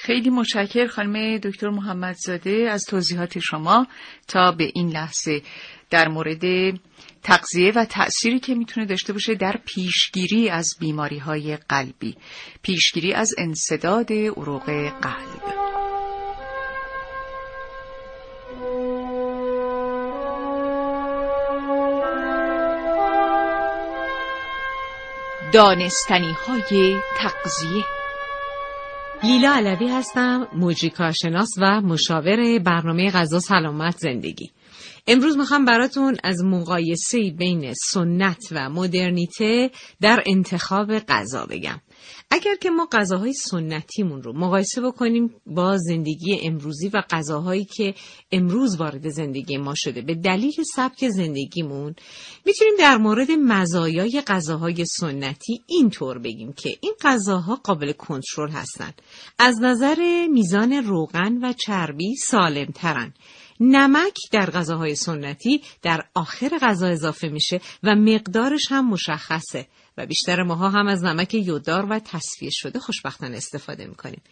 خیلی 0.04 0.30
متشکر 0.30 0.86
خانم 0.86 1.38
دکتر 1.38 1.70
محمدزاده 1.70 2.68
از 2.70 2.84
توضیحات 2.84 3.38
شما 3.38 3.86
تا 4.28 4.52
به 4.52 4.70
این 4.74 4.88
لحظه 4.88 5.42
در 5.90 6.08
مورد 6.08 6.74
تغذیه 7.22 7.72
و 7.72 7.84
تأثیری 7.84 8.40
که 8.40 8.54
می‌تونه 8.54 8.86
داشته 8.86 9.12
باشه 9.12 9.34
در 9.34 9.60
پیشگیری 9.64 10.48
از 10.48 10.68
بیماری 10.80 11.18
های 11.18 11.56
قلبی. 11.56 12.16
پیشگیری 12.62 13.12
از 13.12 13.34
انصداد 13.38 14.12
عروق 14.12 14.64
قلب. 15.00 15.42
دانستنی 25.52 26.32
های 26.32 26.96
تغذیه. 27.18 28.01
لیلا 29.24 29.54
علوی 29.54 29.88
هستم 29.88 30.48
موجی 30.52 30.90
کارشناس 30.90 31.48
و 31.58 31.80
مشاور 31.80 32.58
برنامه 32.58 33.10
غذا 33.10 33.40
سلامت 33.40 33.96
زندگی. 33.98 34.50
امروز 35.06 35.36
می‌خوام 35.36 35.64
براتون 35.64 36.16
از 36.24 36.44
مقایسه 36.44 37.30
بین 37.30 37.74
سنت 37.74 38.48
و 38.52 38.70
مدرنیته 38.70 39.70
در 40.00 40.22
انتخاب 40.26 40.98
غذا 40.98 41.46
بگم. 41.46 41.80
اگر 42.30 42.54
که 42.54 42.70
ما 42.70 42.88
غذاهای 42.92 43.32
سنتیمون 43.32 44.22
رو 44.22 44.32
مقایسه 44.32 44.80
بکنیم 44.80 45.34
با 45.46 45.76
زندگی 45.76 46.38
امروزی 46.42 46.88
و 46.88 47.02
غذاهایی 47.10 47.64
که 47.64 47.94
امروز 48.32 48.80
وارد 48.80 49.08
زندگی 49.08 49.56
ما 49.56 49.74
شده 49.76 50.02
به 50.02 50.14
دلیل 50.14 50.54
سبک 50.76 51.08
زندگیمون 51.08 51.94
می‌تونیم 52.46 52.74
در 52.78 52.96
مورد 52.96 53.30
مزایای 53.30 54.22
غذاهای 54.26 54.84
سنتی 54.84 55.62
اینطور 55.66 56.18
بگیم 56.18 56.52
که 56.52 56.76
این 56.80 56.94
غذاها 57.02 57.56
قابل 57.56 57.92
کنترل 57.92 58.50
هستند 58.50 59.02
از 59.38 59.60
نظر 59.62 60.26
میزان 60.32 60.72
روغن 60.72 61.44
و 61.44 61.52
چربی 61.52 62.16
سالم 62.16 62.66
ترن 62.74 63.12
نمک 63.60 64.16
در 64.32 64.50
غذاهای 64.50 64.94
سنتی 64.94 65.62
در 65.82 66.04
آخر 66.14 66.58
غذا 66.62 66.86
اضافه 66.86 67.28
میشه 67.28 67.60
و 67.82 67.94
مقدارش 67.94 68.66
هم 68.70 68.90
مشخصه. 68.90 69.66
و 69.98 70.06
بیشتر 70.06 70.42
ماها 70.42 70.68
هم 70.70 70.86
از 70.86 71.04
نمک 71.04 71.34
یوددار 71.34 71.86
و 71.90 71.98
تصفیه 71.98 72.50
شده 72.52 72.78
خوشبختانه 72.78 73.36
استفاده 73.36 73.86
می‌کنیم. 73.86 74.22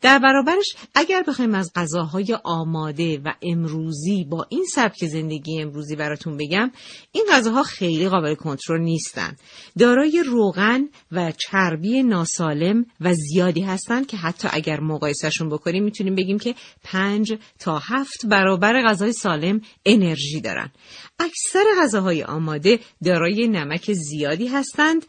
در 0.00 0.18
برابرش 0.18 0.76
اگر 0.94 1.22
بخوایم 1.28 1.54
از 1.54 1.72
غذاهای 1.74 2.38
آماده 2.44 3.18
و 3.24 3.32
امروزی 3.42 4.24
با 4.24 4.46
این 4.48 4.64
سبک 4.74 5.04
زندگی 5.04 5.62
امروزی 5.62 5.96
براتون 5.96 6.36
بگم 6.36 6.70
این 7.12 7.26
غذاها 7.32 7.62
خیلی 7.62 8.08
قابل 8.08 8.34
کنترل 8.34 8.80
نیستن 8.80 9.36
دارای 9.78 10.22
روغن 10.26 10.88
و 11.12 11.32
چربی 11.32 12.02
ناسالم 12.02 12.86
و 13.00 13.14
زیادی 13.14 13.62
هستند 13.62 14.06
که 14.06 14.16
حتی 14.16 14.48
اگر 14.52 14.80
مقایسهشون 14.80 15.48
بکنیم 15.48 15.84
می‌تونیم 15.84 16.14
بگیم 16.14 16.38
که 16.38 16.54
پنج 16.84 17.38
تا 17.58 17.78
هفت 17.78 18.26
برابر 18.26 18.82
غذای 18.82 19.12
سالم 19.12 19.60
انرژی 19.86 20.40
دارن 20.40 20.70
اکثر 21.18 21.64
غذاهای 21.82 22.22
آماده 22.22 22.80
دارای 23.04 23.48
نمک 23.48 23.92
زیادی 23.92 24.46
هستند 24.48 25.06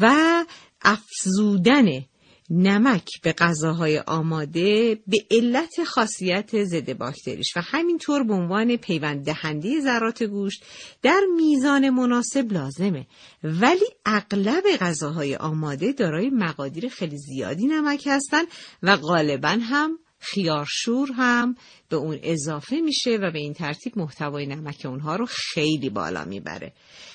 و 0.00 0.44
افزودن 0.82 1.86
نمک 2.50 3.08
به 3.22 3.32
غذاهای 3.32 3.98
آماده 3.98 4.98
به 5.06 5.26
علت 5.30 5.84
خاصیت 5.84 6.64
ضد 6.64 6.92
باکتریش 6.98 7.56
و 7.56 7.60
همینطور 7.60 8.22
به 8.22 8.34
عنوان 8.34 8.76
پیوند 8.76 9.24
دهنده 9.24 9.80
ذرات 9.80 10.22
گوشت 10.22 10.64
در 11.02 11.20
میزان 11.36 11.90
مناسب 11.90 12.52
لازمه. 12.52 13.06
ولی 13.44 13.86
اغلب 14.06 14.64
غذاهای 14.80 15.36
آماده 15.36 15.92
دارای 15.92 16.30
مقادیر 16.30 16.88
خیلی 16.88 17.18
زیادی 17.18 17.66
نمک 17.66 18.06
هستند 18.06 18.46
و 18.82 18.96
غالبا 18.96 19.58
هم 19.62 19.98
خیارشور 20.20 21.08
هم 21.16 21.56
به 21.88 21.96
اون 21.96 22.18
اضافه 22.22 22.76
میشه 22.76 23.16
و 23.16 23.30
به 23.30 23.38
این 23.38 23.52
ترتیب 23.52 23.98
محتوای 23.98 24.46
نمک 24.46 24.82
اونها 24.84 25.16
رو 25.16 25.26
خیلی 25.26 25.90
بالا 25.90 26.24
می‌بره. 26.24 26.72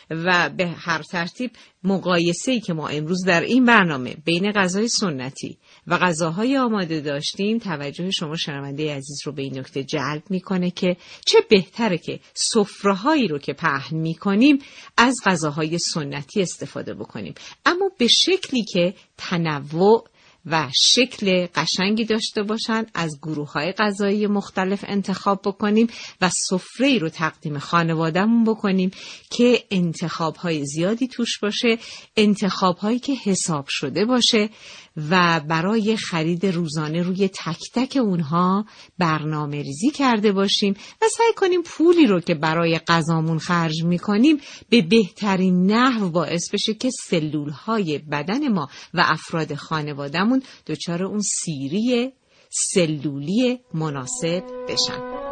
و 0.10 0.50
به 0.58 0.68
هر 0.68 1.02
ترتیب 1.02 1.52
مقایسه 1.84 2.52
ای 2.52 2.60
که 2.60 2.74
ما 2.74 2.88
امروز 2.88 3.26
در 3.26 3.42
این 3.42 3.66
برنامه 3.66 4.16
بین 4.26 4.52
غذای 4.52 4.88
سنتی 4.88 5.58
و 5.88 5.98
غذاهای 5.98 6.58
آماده 6.58 7.02
داشتیم 7.02 7.58
توجه 7.58 8.12
شما 8.12 8.36
شنونده 8.36 8.96
عزیز 8.96 9.18
رو 9.26 9.32
به 9.32 9.42
این 9.42 9.60
نکته 9.60 9.84
جلب 9.84 10.24
می‌کنه 10.30 10.72
که 10.72 10.98
چه 11.26 11.38
بهتره 11.50 11.98
که 11.98 12.20
سفرههایی 12.34 13.28
رو 13.28 13.40
که 13.40 13.54
پهن 13.54 13.98
می‌کنیم 13.98 14.60
از 14.98 15.16
غذاهای 15.26 15.78
سنتی 15.78 16.42
استفاده 16.42 16.94
بکنیم. 16.94 17.34
اما 17.66 17.92
به 17.98 18.08
شکلی 18.08 18.64
که 18.64 18.94
تنوع 19.18 20.08
و 20.46 20.70
شکل 20.76 21.48
قشنگی 21.56 22.06
داشته 22.06 22.44
باشند 22.44 22.92
از 22.94 23.20
گروه 23.22 23.52
های 23.52 23.72
غذایی 23.72 24.28
مختلف 24.28 24.86
انتخاب 24.88 25.42
بکنیم 25.46 25.88
و 26.22 26.30
سفره 26.30 26.98
رو 26.98 27.10
تقدیم 27.10 27.60
خانوادهمون 27.60 28.44
بکنیم 28.44 28.92
که 29.30 29.64
انتخاب 29.72 30.36
های 30.36 30.66
زیادی 30.66 31.08
توش 31.08 31.40
باشه 31.40 31.78
انتخاب 32.18 32.78
هایی 32.78 33.00
که 33.00 33.14
حساب 33.14 33.66
شده 33.68 34.06
باشه 34.06 34.50
و 34.98 35.42
برای 35.48 35.98
خرید 35.98 36.46
روزانه 36.46 37.02
روی 37.02 37.28
تک 37.28 37.60
تک 37.74 37.98
اونها 38.02 38.66
برنامه 38.98 39.62
ریزی 39.62 39.90
کرده 39.90 40.32
باشیم 40.32 40.74
و 41.02 41.06
سعی 41.18 41.34
کنیم 41.36 41.62
پولی 41.64 42.08
رو 42.08 42.20
که 42.20 42.34
برای 42.34 42.80
غذامون 42.88 43.40
خرج 43.40 43.84
می‌کنیم 43.84 44.38
به 44.70 44.82
بهترین 44.82 45.72
نحو 45.72 46.10
باعث 46.10 46.50
بشه 46.54 46.74
که 46.74 46.90
سلول 47.10 47.50
های 47.50 47.98
بدن 47.98 48.48
ما 48.48 48.68
و 48.94 49.04
افراد 49.06 49.56
خانوادهمون 49.56 50.33
دچار 50.68 51.04
اون 51.04 51.20
سیری 51.20 52.14
سلولی 52.50 53.60
مناسب 53.74 54.44
بشن. 54.70 55.24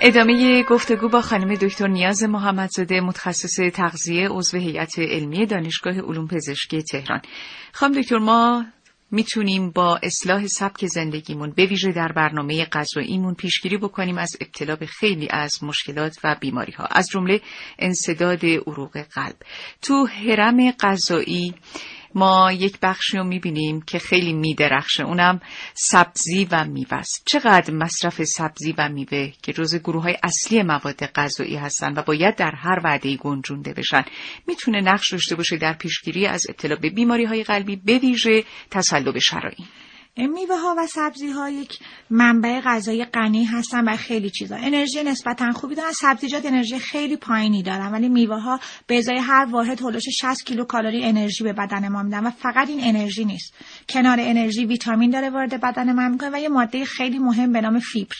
ادامه 0.00 0.62
گفتگو 0.62 1.08
با 1.08 1.20
خانم 1.20 1.54
دکتر 1.54 1.86
نیاز 1.86 2.22
محمدزاده 2.22 3.00
متخصص 3.00 3.60
تغذیه 3.74 4.28
عضو 4.28 4.58
هیئت 4.58 4.98
علمی 4.98 5.46
دانشگاه 5.46 6.00
علوم 6.00 6.28
پزشکی 6.28 6.82
تهران. 6.82 7.20
خانم 7.72 8.00
دکتر 8.00 8.18
ما 8.18 8.64
می‌تونیم 9.14 9.70
با 9.70 10.00
اصلاح 10.02 10.46
سبک 10.46 10.86
زندگیمون 10.86 11.50
به 11.50 11.66
ویژه 11.66 11.92
در 11.92 12.12
برنامه 12.12 12.64
غذاییمون 12.64 13.34
پیشگیری 13.34 13.76
بکنیم 13.76 14.18
از 14.18 14.36
ابتلا 14.40 14.76
به 14.76 14.86
خیلی 14.86 15.28
از 15.30 15.64
مشکلات 15.64 16.16
و 16.24 16.36
بیماری 16.40 16.72
ها 16.72 16.84
از 16.84 17.08
جمله 17.12 17.40
انصداد 17.78 18.44
عروق 18.44 18.98
قلب. 18.98 19.36
تو 19.82 20.06
حرم 20.06 20.70
غذایی 20.70 21.54
ما 22.14 22.52
یک 22.52 22.78
بخشی 22.82 23.16
رو 23.16 23.24
می‌بینیم 23.24 23.82
که 23.82 23.98
خیلی 23.98 24.32
میدرخشه. 24.32 25.02
اونم 25.02 25.40
سبزی 25.74 26.48
و 26.50 26.64
میوه 26.64 26.94
است. 26.94 27.22
چقدر 27.24 27.74
مصرف 27.74 28.24
سبزی 28.24 28.74
و 28.78 28.88
میوه 28.88 29.32
که 29.42 29.52
جز 29.52 29.76
گروه 29.76 30.02
های 30.02 30.16
اصلی 30.22 30.62
مواد 30.62 31.06
غذایی 31.06 31.56
هستن 31.56 31.92
و 31.96 32.02
باید 32.02 32.36
در 32.36 32.54
هر 32.54 32.80
وعده 32.84 33.16
گنجونده 33.16 33.72
بشن. 33.72 34.04
می‌تونه 34.46 34.80
نقش 34.80 35.12
داشته 35.12 35.36
باشه 35.36 35.56
در 35.56 35.72
پیشگیری 35.72 36.26
از 36.26 36.46
ابتلا 36.48 36.76
به 36.76 36.90
بیماری 36.90 37.24
های 37.24 37.44
قلبی 37.44 37.76
به 37.76 37.98
ویژه 37.98 38.44
تسلب 38.70 39.18
شرایین 39.18 39.66
میوه 40.16 40.56
ها 40.56 40.74
و 40.78 40.86
سبزی 40.86 41.30
ها 41.30 41.50
یک 41.50 41.78
منبع 42.10 42.60
غذایی 42.60 43.04
غنی 43.04 43.44
هستن 43.44 43.84
برای 43.84 43.98
خیلی 43.98 44.30
چیزا. 44.30 44.56
انرژی 44.56 45.02
نسبتا 45.02 45.52
خوبی 45.52 45.74
دارن. 45.74 45.92
سبزیجات 45.92 46.46
انرژی 46.46 46.78
خیلی 46.78 47.16
پایینی 47.16 47.62
دارن 47.62 47.92
ولی 47.92 48.08
میوه 48.08 48.40
ها 48.40 48.60
به 48.86 48.98
ازای 48.98 49.18
هر 49.18 49.46
واحد 49.50 49.80
هولوش 49.80 50.04
60 50.08 50.46
کیلو 50.46 50.64
کالری 50.64 51.04
انرژی 51.04 51.44
به 51.44 51.52
بدن 51.52 51.88
ما 51.88 52.02
میدن 52.02 52.26
و 52.26 52.30
فقط 52.30 52.68
این 52.68 52.80
انرژی 52.82 53.24
نیست. 53.24 53.54
کنار 53.88 54.18
انرژی 54.20 54.64
ویتامین 54.64 55.10
داره 55.10 55.30
وارد 55.30 55.60
بدن 55.60 55.92
ما 55.92 56.08
می‌کنه 56.08 56.30
و 56.32 56.40
یه 56.40 56.48
ماده 56.48 56.84
خیلی 56.84 57.18
مهم 57.18 57.52
به 57.52 57.60
نام 57.60 57.78
فیبر. 57.78 58.16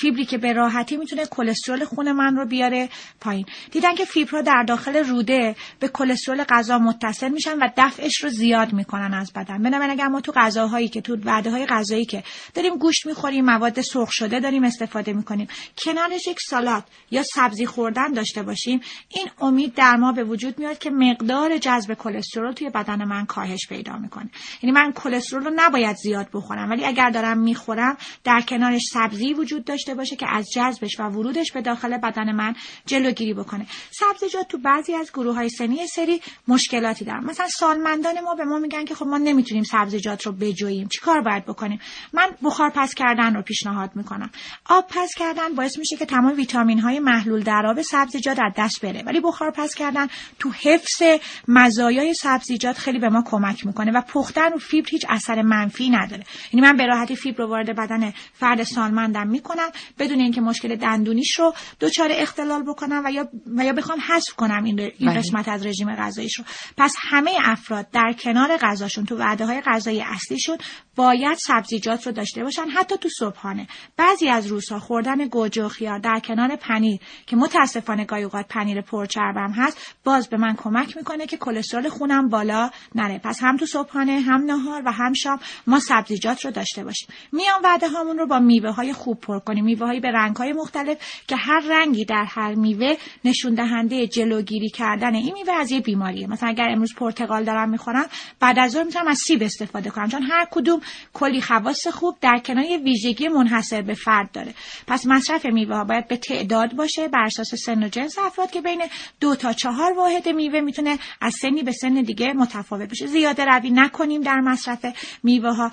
فیبری 0.00 0.24
که 0.24 0.38
به 0.38 0.52
راحتی 0.52 0.96
می‌تونه 0.96 1.26
کلسترول 1.26 1.84
خون 1.84 2.12
من 2.12 2.36
رو 2.36 2.46
بیاره 2.46 2.88
پایین. 3.20 3.46
دیدن 3.70 3.94
که 3.94 4.04
فیبرها 4.04 4.42
در 4.42 4.62
داخل 4.62 4.96
روده 4.96 5.56
به 5.80 5.88
کلسترول 5.88 6.44
غذا 6.44 6.78
متصل 6.78 7.28
میشن 7.28 7.58
و 7.58 7.68
دفعش 7.76 8.24
رو 8.24 8.28
زیاد 8.28 8.72
می‌کنن 8.72 9.14
از 9.14 9.32
بدن. 9.32 9.62
بنابراین 9.62 9.90
اگر 9.90 10.08
ما 10.08 10.20
تو 10.20 10.32
غذاهایی 10.32 10.88
که 10.88 11.00
تو 11.00 11.16
وعده 11.24 11.50
های 11.50 11.66
غذایی 11.66 12.04
که 12.04 12.22
داریم 12.54 12.76
گوشت 12.76 13.06
می‌خوریم 13.06 13.44
مواد 13.44 13.80
سرخ 13.80 14.12
شده 14.12 14.40
داریم 14.40 14.64
استفاده 14.64 15.12
می‌کنیم 15.12 15.48
کنارش 15.78 16.26
یک 16.26 16.40
سالاد 16.40 16.84
یا 17.10 17.22
سبزی 17.22 17.66
خوردن 17.66 18.12
داشته 18.12 18.42
باشیم 18.42 18.80
این 19.08 19.28
امید 19.40 19.74
در 19.74 19.96
ما 19.96 20.12
به 20.12 20.24
وجود 20.24 20.58
میاد 20.58 20.78
که 20.78 20.90
مقدار 20.90 21.58
جذب 21.58 21.94
کلسترول 21.94 22.52
توی 22.52 22.70
بدن 22.70 23.04
من 23.04 23.26
کاهش 23.26 23.66
پیدا 23.68 23.96
می‌کنه. 23.96 24.30
یعنی 24.62 24.72
من 24.72 24.92
کلسترول 24.92 25.44
رو 25.44 25.52
نباید 25.56 25.96
زیاد 25.96 26.28
بخورم 26.32 26.70
ولی 26.70 26.84
اگر 26.84 27.10
دارم 27.10 27.38
می‌خورم 27.38 27.96
در 28.24 28.40
کنارش 28.40 28.82
سبزی 28.92 29.34
وجود 29.34 29.64
داشته 29.64 29.85
داشته 29.86 29.98
باشه 29.98 30.16
که 30.16 30.26
از 30.34 30.50
جذبش 30.50 31.00
و 31.00 31.02
ورودش 31.02 31.52
به 31.52 31.62
داخل 31.62 31.96
بدن 31.96 32.32
من 32.32 32.54
جلوگیری 32.86 33.34
بکنه. 33.34 33.66
سبزیجات 33.90 34.48
تو 34.48 34.58
بعضی 34.58 34.94
از 34.94 35.12
گروه 35.12 35.34
های 35.34 35.48
سنی 35.48 35.86
سری 35.86 36.20
مشکلاتی 36.48 37.04
دارن. 37.04 37.24
مثلا 37.24 37.48
سالمندان 37.48 38.20
ما 38.20 38.34
به 38.34 38.44
ما 38.44 38.58
میگن 38.58 38.84
که 38.84 38.94
خب 38.94 39.06
ما 39.06 39.18
نمی‌تونیم 39.18 39.64
سبزیجات 39.64 40.26
رو 40.26 40.32
بجوییم. 40.32 40.88
چیکار 40.88 41.20
باید 41.20 41.44
بکنیم؟ 41.44 41.80
من 42.12 42.26
بخار 42.42 42.70
پس 42.70 42.94
کردن 42.94 43.34
رو 43.34 43.42
پیشنهاد 43.42 43.90
می‌کنم. 43.94 44.30
آب 44.64 44.86
پس 44.88 45.10
کردن 45.16 45.54
باعث 45.54 45.78
میشه 45.78 45.96
که 45.96 46.06
تمام 46.06 46.36
ویتامین 46.36 46.80
های 46.80 46.98
محلول 46.98 47.42
در 47.42 47.66
آب 47.66 47.82
سبزیجات 47.82 48.38
از 48.38 48.52
دست 48.56 48.80
بره. 48.80 49.02
ولی 49.06 49.20
بخار 49.20 49.50
پس 49.50 49.74
کردن 49.74 50.06
تو 50.38 50.50
حفظ 50.50 51.02
مزایای 51.48 52.14
سبزیجات 52.14 52.78
خیلی 52.78 52.98
به 52.98 53.08
ما 53.08 53.22
کمک 53.26 53.66
می‌کنه 53.66 53.92
و 53.92 54.00
پختن 54.00 54.52
و 54.52 54.58
فیبر 54.58 54.88
هیچ 54.90 55.06
اثر 55.08 55.42
منفی 55.42 55.90
نداره. 55.90 56.24
یعنی 56.52 56.66
من 56.66 56.76
به 56.76 56.86
راحتی 56.86 57.16
فیبر 57.16 57.44
رو 57.44 57.50
وارد 57.50 57.76
بدن 57.76 58.12
فرد 58.32 58.62
سالمندم 58.62 59.26
می‌کنم. 59.26 59.68
بدون 59.98 60.20
اینکه 60.20 60.40
مشکل 60.40 60.76
دندونیش 60.76 61.38
رو 61.38 61.54
دچار 61.80 62.08
اختلال 62.12 62.62
بکنم 62.62 63.02
و 63.04 63.10
یا 63.10 63.28
و 63.56 63.64
یا 63.64 63.72
بخوام 63.72 63.98
حذف 64.08 64.32
کنم 64.32 64.64
این, 64.64 64.80
این 64.80 64.92
بله. 65.00 65.18
قسمت 65.18 65.48
از 65.48 65.66
رژیم 65.66 65.94
غذاییش 65.94 66.38
رو. 66.38 66.44
پس 66.76 66.94
همه 66.98 67.30
افراد 67.44 67.90
در 67.90 68.14
کنار 68.18 68.56
غذاشون 68.56 69.04
تو 69.04 69.16
وعده 69.16 69.46
های 69.46 69.60
غذایی 69.60 70.02
اصلیشون 70.02 70.58
باید 70.96 71.38
سبزیجات 71.38 72.06
رو 72.06 72.12
داشته 72.12 72.44
باشن 72.44 72.68
حتی 72.68 72.96
تو 72.96 73.08
صبحانه. 73.18 73.66
بعضی 73.96 74.28
از 74.28 74.46
روزها 74.46 74.78
خوردن 74.78 75.28
گوجه 75.28 75.64
و 75.64 75.68
خیار 75.68 75.98
در 75.98 76.20
کنار 76.24 76.56
پنیر 76.56 77.00
که 77.26 77.36
متاسفانه 77.36 78.04
گاهی 78.04 78.22
اوقات 78.22 78.46
پنیر 78.48 78.80
پرچربم 78.80 79.52
هست 79.52 79.94
باز 80.04 80.28
به 80.28 80.36
من 80.36 80.56
کمک 80.56 80.96
می‌کنه 80.96 81.26
که 81.26 81.36
کلسترول 81.36 81.88
خونم 81.88 82.28
بالا 82.28 82.70
نره. 82.94 83.18
پس 83.18 83.38
هم 83.42 83.56
تو 83.56 83.66
صبحانه 83.66 84.20
هم 84.20 84.44
نهار 84.44 84.82
و 84.86 84.92
هم 84.92 85.12
شام 85.12 85.40
ما 85.66 85.80
سبزیجات 85.80 86.44
رو 86.44 86.50
داشته 86.50 86.84
باشیم. 86.84 87.08
میان 87.32 87.60
وعده 87.64 87.88
هامون 87.88 88.18
رو 88.18 88.26
با 88.26 88.38
میوه 88.38 88.70
های 88.70 88.92
خوب 88.92 89.20
پر 89.20 89.38
کنیم. 89.38 89.55
میوه 89.60 89.86
های 89.86 90.00
به 90.00 90.10
رنگ 90.10 90.36
های 90.36 90.52
مختلف 90.52 90.96
که 91.28 91.36
هر 91.36 91.60
رنگی 91.70 92.04
در 92.04 92.24
هر 92.28 92.54
میوه 92.54 92.96
نشون 93.24 93.54
دهنده 93.54 94.06
جلوگیری 94.06 94.68
کردن 94.68 95.14
این 95.14 95.32
میوه 95.32 95.52
از 95.52 95.72
یه 95.72 95.80
بیماریه. 95.80 96.26
مثلا 96.26 96.48
اگر 96.48 96.68
امروز 96.68 96.94
پرتقال 96.94 97.44
دارم 97.44 97.68
می‌خورم 97.68 98.06
بعد 98.40 98.58
از 98.58 98.72
ظهر 98.72 98.84
می‌تونم 98.84 99.08
از 99.08 99.18
سیب 99.18 99.42
استفاده 99.42 99.90
کنم. 99.90 100.08
چون 100.08 100.22
هر 100.22 100.46
کدوم 100.50 100.80
کلی 101.12 101.40
خواص 101.40 101.86
خوب 101.86 102.16
در 102.20 102.38
کنار 102.44 102.64
یه 102.64 102.78
ویژگی 102.78 103.28
منحصر 103.28 103.82
به 103.82 103.94
فرد 103.94 104.32
داره. 104.32 104.54
پس 104.86 105.06
مصرف 105.06 105.46
میوه 105.46 105.76
ها 105.76 105.84
باید 105.84 106.08
به 106.08 106.16
تعداد 106.16 106.76
باشه 106.76 107.08
بر 107.08 107.24
اساس 107.24 107.54
سن 107.54 107.82
و 107.82 107.88
جنس 107.88 108.18
افراد 108.18 108.50
که 108.50 108.60
بین 108.60 108.82
دو 109.20 109.34
تا 109.34 109.52
چهار 109.52 109.92
واحد 109.92 110.28
میوه 110.28 110.60
می‌تونه 110.60 110.98
از 111.20 111.34
سنی 111.34 111.62
به 111.62 111.72
سن 111.72 111.94
دیگه 111.94 112.32
متفاوت 112.32 112.90
بشه 112.90 113.06
زیاده 113.06 113.44
روی 113.44 113.70
نکنیم 113.70 114.20
در 114.20 114.40
مصرف 114.40 114.86
میوه 115.22 115.50
ها 115.50 115.70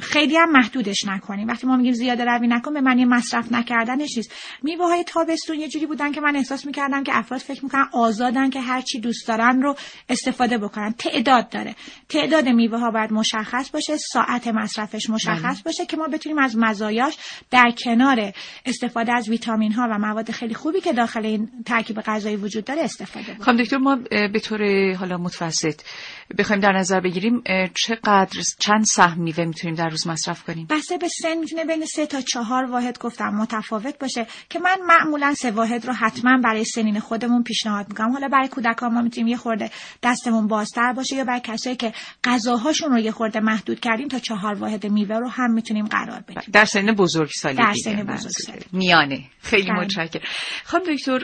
خیلی 0.00 0.36
هم 0.36 0.52
محدودش 0.52 1.04
نکنیم. 1.06 1.48
وقتی 1.48 1.66
ما 1.66 1.76
میگیم 1.76 1.92
زیاده 1.92 2.24
روی 2.24 2.48
نکن 2.48 2.74
به 2.74 2.80
معنی 2.80 3.04
مصرف 3.18 3.52
نکردنش 3.52 4.16
نیست. 4.16 4.32
میوه 4.62 4.86
های 4.86 5.04
تابستون 5.04 5.56
یه 5.56 5.68
جوری 5.68 5.86
بودن 5.86 6.12
که 6.12 6.20
من 6.20 6.36
احساس 6.36 6.66
می‌کردم 6.66 7.04
که 7.04 7.18
افراد 7.18 7.40
فکر 7.40 7.64
می‌کنن 7.64 7.88
آزادن 7.92 8.50
که 8.50 8.60
هر 8.60 8.80
چی 8.80 9.00
دوست 9.00 9.28
دارن 9.28 9.62
رو 9.62 9.76
استفاده 10.08 10.58
بکنن. 10.58 10.92
تعداد 10.98 11.48
داره. 11.48 11.74
تعداد 12.08 12.48
میوه 12.48 12.78
ها 12.78 12.90
باید 12.90 13.12
مشخص 13.12 13.70
باشه 13.70 13.96
ساعت 13.96 14.48
مصرفش 14.48 15.10
مشخص 15.10 15.62
باشه 15.62 15.86
که 15.86 15.96
ما 15.96 16.08
بتونیم 16.08 16.38
از 16.38 16.56
مزایاش 16.58 17.16
در 17.50 17.72
کنار 17.78 18.32
استفاده 18.66 19.12
از 19.12 19.28
ویتامین 19.28 19.72
ها 19.72 19.88
و 19.90 19.98
مواد 19.98 20.30
خیلی 20.30 20.54
خوبی 20.54 20.80
که 20.80 20.92
داخل 20.92 21.26
این 21.26 21.48
ترکیب 21.66 22.00
غذایی 22.00 22.36
وجود 22.36 22.64
داره 22.64 22.82
استفاده 22.82 23.24
بکنیم. 23.24 23.42
خانم 23.42 23.62
دکتر 23.62 23.78
ما 23.78 23.96
به 24.32 24.40
طور 24.40 24.92
حالا 24.94 25.18
متوسط 25.18 25.80
بخوایم 26.38 26.62
در 26.62 26.72
نظر 26.72 27.00
بگیریم 27.00 27.42
چقدر 27.74 28.40
چند 28.58 28.84
سهم 28.84 29.22
میوه 29.22 29.44
می‌تونیم 29.44 29.76
در 29.76 29.88
روز 29.88 30.06
مصرف 30.06 30.44
کنیم؟ 30.44 30.66
بسته 30.70 30.98
به 30.98 31.08
سن 31.08 31.36
می‌تونه 31.38 31.64
بین 31.64 31.86
سه 31.86 32.06
تا 32.06 32.20
چهار 32.20 32.64
واحد 32.64 32.98
گفتم 33.08 33.28
متفاوت 33.28 33.98
باشه 33.98 34.26
که 34.48 34.58
من 34.58 34.76
معمولا 34.86 35.34
سه 35.34 35.50
واحد 35.50 35.86
رو 35.86 35.92
حتما 35.92 36.38
برای 36.44 36.64
سنین 36.64 37.00
خودمون 37.00 37.42
پیشنهاد 37.42 37.88
می‌کنم. 37.88 38.12
حالا 38.12 38.28
برای 38.28 38.48
کودکان 38.48 38.94
ما 38.94 39.02
می‌تونیم 39.02 39.28
یه 39.28 39.36
خورده 39.36 39.70
دستمون 40.02 40.46
بازتر 40.46 40.92
باشه 40.92 41.16
یا 41.16 41.24
برای 41.24 41.40
کسایی 41.44 41.76
که 41.76 41.92
غذاهاشون 42.24 42.90
رو 42.92 42.98
یه 42.98 43.10
خورده 43.10 43.40
محدود 43.40 43.80
کردیم 43.80 44.08
تا 44.08 44.18
چهار 44.18 44.54
واحد 44.54 44.86
میوه 44.86 45.16
رو 45.16 45.28
هم 45.28 45.52
می‌تونیم 45.52 45.86
قرار 45.86 46.20
بدیم. 46.20 46.42
در 46.52 46.64
سن 46.64 46.92
بزرگسالی 46.92 47.56
در 47.56 47.74
سن 47.84 48.02
بزرگسالی 48.02 48.64
میانه. 48.72 49.24
خیلی 49.40 49.70
متشکرم. 49.70 50.22
خانم 50.64 50.84
دکتر 50.84 51.18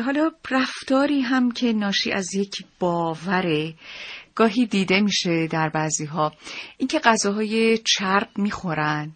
حالا 0.00 0.30
رفتاری 0.50 1.20
هم 1.20 1.50
که 1.50 1.72
ناشی 1.72 2.12
از 2.12 2.34
یک 2.34 2.64
باوره 2.78 3.74
گاهی 4.34 4.66
دیده 4.66 5.00
میشه 5.00 5.46
در 5.46 5.68
بعضی 5.68 6.04
ها 6.04 6.32
اینکه 6.78 6.98
غذاهای 6.98 7.78
چرب 7.78 8.28
می‌خورن 8.36 9.12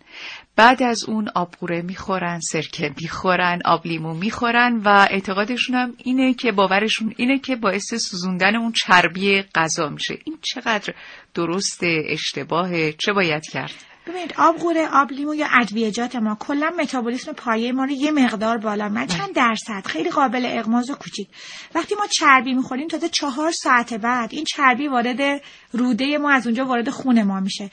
بعد 0.57 0.83
از 0.83 1.05
اون 1.05 1.29
آبقوره 1.35 1.83
می‌خورن 1.83 2.41
سرکه 2.41 2.95
می‌خورن 3.01 3.61
آب 3.65 3.87
لیمو 3.87 4.15
می‌خورن 4.15 4.81
و 4.85 4.89
اعتقادشون 4.89 5.77
هم 5.77 5.95
اینه 5.99 6.35
که 6.35 6.53
باورشون 6.53 7.15
اینه 7.17 7.39
که 7.39 7.57
باعث 7.57 7.95
سوزوندن 7.95 8.57
اون 8.57 8.73
چربی 8.73 9.43
غذا 9.55 9.89
میشه. 9.89 10.19
این 10.25 10.39
چقدر 10.43 10.95
درست 11.35 11.81
اشتباه 11.83 12.93
چه 12.93 13.13
باید 13.13 13.43
کرد؟ 13.47 13.94
ببینید 14.07 14.35
آب 14.39 14.57
قوره 14.57 14.89
آب 14.93 15.13
لیمو 15.13 15.35
یا 15.35 15.47
ادویجات 15.53 16.17
ما 16.17 16.35
کلا 16.41 16.71
متابولیسم 16.79 17.33
پایه 17.33 17.73
ما 17.73 17.85
رو 17.85 17.91
یه 17.91 18.11
مقدار 18.11 18.59
بالا. 18.59 18.89
من 18.89 19.07
چند 19.07 19.35
درصد؟ 19.35 19.87
خیلی 19.87 20.11
قابل 20.11 20.47
اغماز 20.59 20.91
و 20.91 20.95
کوچیک. 20.95 21.29
وقتی 21.75 21.95
ما 21.95 22.07
چربی 22.07 22.55
می‌خوریم 22.55 22.89
تازه 22.89 23.09
چهار 23.09 23.51
ساعت 23.51 23.95
بعد 23.95 24.33
این 24.33 24.45
چربی 24.45 24.89
وارد 24.89 25.43
روده 25.75 26.19
ما 26.19 26.31
از 26.31 26.47
اونجا 26.47 26.65
وارد 26.65 26.91
خون 26.91 27.23
ما 27.23 27.41
میشه. 27.41 27.71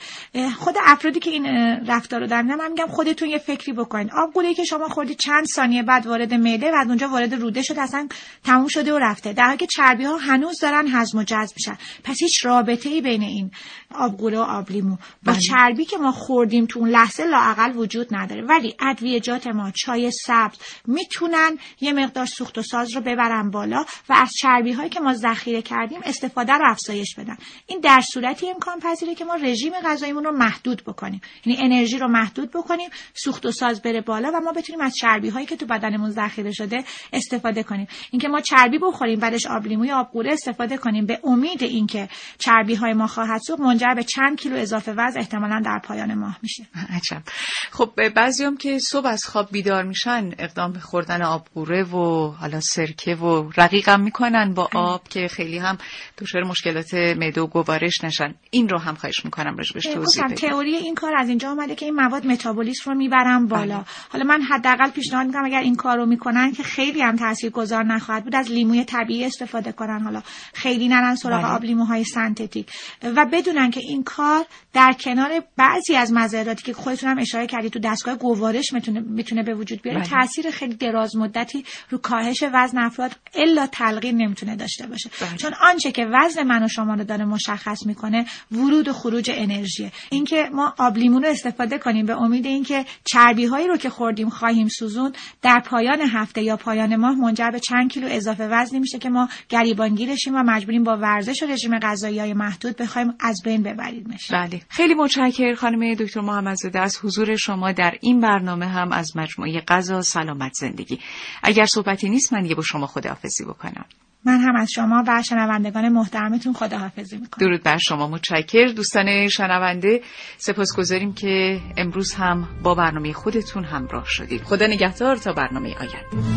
خود 0.58 0.76
افرادی 0.86 1.20
که 1.20 1.30
این 1.30 1.46
رفتار 1.88 2.20
رو 2.20 2.28
دارن 2.28 2.56
من 2.56 2.72
میگم 2.72 2.88
خودتون 2.88 3.30
یه 3.30 3.38
فکری 3.38 3.74
بکنید 3.74 4.12
آب 4.12 4.54
که 4.56 4.64
شما 4.64 4.88
خوردید 4.88 5.18
چند 5.18 5.46
ثانیه 5.46 5.84
بعد 5.84 6.08
وارد 6.08 6.34
معده 6.34 6.72
و 6.72 6.76
از 6.76 6.88
اونجا 6.88 7.08
وارد 7.10 7.34
روده 7.34 7.62
شده 7.62 7.82
اصلا 7.82 8.08
تموم 8.44 8.68
شده 8.68 8.94
و 8.94 8.98
رفته. 8.98 9.34
در 9.34 9.46
حالی 9.46 9.58
که 9.58 9.68
چربی 9.68 10.04
ها 10.04 10.18
هنوز 10.18 10.60
دارن 10.60 10.88
هضم 10.88 11.18
و 11.18 11.24
جذب 11.24 11.54
میشن. 11.56 11.78
پس 12.04 12.20
هیچ 12.20 12.46
رابطه 12.46 12.90
ای 12.90 13.02
بین 13.02 13.22
این 13.22 13.52
آب 13.96 14.22
و 14.22 14.38
آب 14.38 14.72
لیمو 14.72 14.98
با 15.24 15.34
چربی 15.34 15.86
که 15.86 15.98
ما 15.98 16.12
خوردیم 16.12 16.66
تو 16.66 16.80
اون 16.80 16.90
لحظه 16.90 17.26
لاعقل 17.26 17.78
وجود 17.78 18.16
نداره. 18.16 18.42
ولی 18.42 18.76
ادویجات 18.80 19.48
ما 19.48 19.72
چای 19.72 20.12
سبز 20.12 20.58
می‌تونن 20.88 21.58
یه 21.82 21.94
مقدار 21.94 22.26
سوخت 22.26 22.58
و 22.58 22.62
ساز 22.62 22.96
رو 22.96 23.02
ببرن 23.02 23.52
بالا 23.52 23.86
و 24.10 24.14
از 24.14 24.30
چربی 24.40 24.72
هایی 24.72 24.90
که 24.90 25.00
ما 25.00 25.14
ذخیره 25.14 25.62
کردیم 25.62 26.00
استفاده 26.04 26.54
رو 26.54 26.72
افزایش 26.72 27.16
بدن. 27.16 27.38
این 27.68 27.80
در 27.92 28.02
صورتی 28.02 28.50
امکان 28.50 28.80
پذیره 28.80 29.16
که 29.16 29.26
ما 29.26 29.36
رژیم 29.36 29.74
غذاییمون 29.86 30.24
رو 30.24 30.32
محدود 30.32 30.84
بکنیم. 30.84 31.22
یعنی 31.46 31.64
انرژی 31.64 31.98
رو 31.98 32.08
محدود 32.08 32.52
بکنیم 32.52 32.90
سوخت 33.14 33.46
و 33.46 33.52
ساز 33.52 33.82
بره 33.82 34.02
بالا 34.02 34.32
و 34.34 34.40
ما 34.40 34.52
بتونیم 34.52 34.82
از 34.82 34.96
چربی 34.96 35.30
هایی 35.30 35.46
که 35.46 35.56
تو 35.56 35.66
بدنمون 35.66 36.10
ذخیره 36.10 36.52
شده 36.52 36.84
استفاده 37.14 37.64
کنیم. 37.64 37.88
اینکه 38.12 38.28
ما 38.28 38.42
چربی 38.42 38.78
بخوریم 38.78 39.20
بعدش 39.20 39.48
آب 39.48 39.68
لیمو 39.68 39.86
یا 39.86 40.00
آب 40.00 40.10
قوره 40.12 40.34
استفاده 40.34 40.78
کنیم. 40.78 41.06
به 41.06 41.20
امید 41.24 41.64
اینکه 41.64 42.10
چربی 42.38 42.76
های 42.76 42.94
ما 42.94 43.08
خواهد 43.08 43.42
سوخت 43.48 43.60
منجر 43.60 43.94
به 43.94 44.04
چند 44.04 44.40
کیلو 44.40 44.56
اضافه 44.56 44.92
وزن 44.92 45.20
احتمالاً 45.20 45.62
در 45.66 45.80
پایان 45.84 46.14
ماه 46.14 46.40
میشه. 46.42 46.64
عجب. 46.90 47.24
خب 47.72 48.10
بعضیام 48.16 48.58
که 48.58 48.80
صبح 48.80 49.08
از 49.08 49.24
خواب 49.26 49.52
بیدار 49.52 49.84
میشن 49.84 50.32
اقدام 50.40 50.72
به 50.72 50.80
خوردن 50.80 51.22
آبقوره 51.22 51.84
و 51.84 52.32
حالا 52.32 52.60
سرکه 52.60 53.16
و 53.16 53.52
رقیقم 53.58 54.02
می‌کنن 54.02 54.54
با 54.54 54.70
آب 54.74 55.08
که 55.08 55.28
خیلی 55.28 55.58
هم 55.58 55.78
دچار 56.18 56.44
مشکلات 56.44 56.94
معده 56.94 57.42
و 57.42 57.48
گوارش 57.82 58.04
نشن 58.04 58.34
این 58.50 58.70
رو 58.70 58.78
هم 58.78 58.96
خواهش 58.96 59.26
می‌کنم 59.26 59.58
راجبش 59.58 59.84
توضیح 59.84 60.24
بدید 60.24 60.38
تئوری 60.38 60.76
این 60.76 60.96
کار 60.96 61.16
از 61.16 61.30
اینجا 61.30 61.50
اومده 61.50 61.76
که 61.76 61.86
این 61.86 61.96
مواد 61.96 62.26
متابولیسم 62.26 62.92
رو 62.92 62.98
می‌برن 62.98 63.48
بالا. 63.48 63.76
بله. 63.76 63.86
حالا 64.10 64.26
من 64.26 64.42
حداقل 64.42 64.90
پیشنهاد 64.90 65.28
می‌کنم 65.28 65.46
اگر 65.46 65.60
این 65.60 65.76
کار 65.76 65.98
رو 65.98 66.06
می‌کنن 66.06 66.52
که 66.52 66.64
خیلی 66.64 67.02
هم 67.02 67.16
تاثیرگذار 67.16 67.84
نخواهد 67.84 68.24
بود 68.24 68.36
از 68.36 68.52
لیموی 68.52 68.84
طبیعی 68.84 69.26
استفاده 69.26 69.72
کنن. 69.72 70.00
حالا 70.00 70.22
خیلی 70.54 70.88
نرن 70.88 71.16
سراغ 71.16 71.42
بله. 71.42 71.52
آب 71.52 71.64
لیموهای 71.64 72.04
سنتتیک. 72.04 72.68
و 73.04 73.26
بدونن 73.34 73.72
که 73.72 73.80
این 73.80 74.04
کار 74.04 74.46
در 74.74 74.96
کنار 75.00 75.30
بعضی 75.58 75.96
از 75.96 76.14
مزایاتی 76.14 76.64
که 76.64 76.74
خودتون 76.74 77.10
هم 77.10 77.20
اشاره 77.20 77.48
کردید 77.48 77.72
تو 77.72 77.80
دستگاه 77.80 78.16
گوارش 78.16 78.74
می‌تونه 78.74 79.00
می‌تونه 79.00 79.44
به 79.44 79.56
وجود 79.56 79.82
بیاره 79.82 80.02
تاثیر 80.04 80.52
خیلی 80.52 80.76
دراز 80.76 81.16
مدتی 81.16 81.66
رو 81.90 81.98
کاهش 81.98 82.44
وزن 82.54 82.78
افراد 82.78 83.12
الا 83.36 83.68
تلقین 83.68 84.22
نمی‌تونه 84.22 84.56
داشته 84.56 84.88
باشه. 84.88 85.10
بله. 85.22 85.38
چون 85.38 85.52
آنچه 85.62 85.92
که 85.92 86.06
وزن 86.06 86.44
من 86.44 86.64
و 86.64 86.68
شما 86.68 86.94
رو 86.94 87.04
داره 87.04 87.26
مشخص 87.26 87.61
می‌کنه 87.86 88.26
ورود 88.52 88.88
و 88.88 88.94
خروج 88.94 89.32
انرژیه 89.34 89.92
اینکه 90.10 90.50
ما 90.54 90.74
آب 90.78 90.98
لیمو 90.98 91.20
رو 91.20 91.28
استفاده 91.28 91.78
کنیم 91.78 92.06
به 92.06 92.22
امید 92.22 92.46
اینکه 92.46 92.86
چربی 93.04 93.46
هایی 93.46 93.68
رو 93.68 93.78
که 93.78 93.90
خوردیم 93.90 94.30
خواهیم 94.30 94.68
سوزون 94.68 95.14
در 95.42 95.60
پایان 95.60 96.02
هفته 96.02 96.44
یا 96.44 96.58
پایان 96.58 96.96
ماه 96.96 97.16
منجر 97.16 97.50
به 97.52 97.60
چند 97.60 97.92
کیلو 97.92 98.08
اضافه 98.10 98.48
وزنی 98.48 98.80
میشه 98.80 99.00
که 99.00 99.10
ما 99.10 99.30
گریبانگیرشیم 99.50 100.36
و 100.36 100.44
مجبوریم 100.44 100.84
با 100.84 100.98
ورزش 100.98 101.44
و 101.44 101.46
رژیم 101.46 101.80
غذایی 101.80 102.20
های 102.20 102.34
محدود 102.34 102.78
بخوایم 102.78 103.14
از 103.20 103.42
بین 103.46 103.64
ببریمش 103.64 104.32
بله. 104.32 104.62
خیلی 104.70 104.94
متشکرم 104.94 105.56
خانم 105.56 105.94
دکتر 105.94 106.22
محمدزاده. 106.22 106.80
از 106.80 106.98
حضور 107.04 107.36
شما 107.36 107.72
در 107.72 107.98
این 108.02 108.22
برنامه 108.22 108.68
هم 108.68 108.92
از 108.92 109.18
مجموعه 109.18 109.62
غذا 109.68 110.02
سلامت 110.02 110.54
زندگی. 110.54 111.00
اگر 111.44 111.66
صحبتی 111.66 112.10
نیست 112.10 112.34
من 112.34 112.46
یه 112.46 112.56
با 112.56 112.62
شما 112.62 112.88
خداحافظی 112.88 113.46
بکنم. 113.46 113.86
من 114.26 114.40
هم 114.40 114.56
از 114.56 114.70
شما 114.72 115.04
و 115.08 115.24
شنوندگان 115.24 115.90
محترمتون 115.90 116.54
خداحافظی 116.54 117.18
می‌کنم. 117.18 117.48
درود 117.48 117.64
بر 117.64 117.78
شما 117.78 118.08
متشکر. 118.08 118.68
دوستان 118.76 119.28
شنونده 119.28 120.02
سپاسگزاریم 120.38 121.14
که 121.14 121.60
امروز 121.78 122.14
هم 122.14 122.48
با 122.64 122.76
برنامه 122.76 123.14
خودتون 123.14 123.64
همراه 123.64 124.06
شدید. 124.08 124.42
خدا 124.42 124.68
نگهدار 124.68 125.16
تا 125.16 125.34
برنامه 125.34 125.76
آینده. 125.80 126.32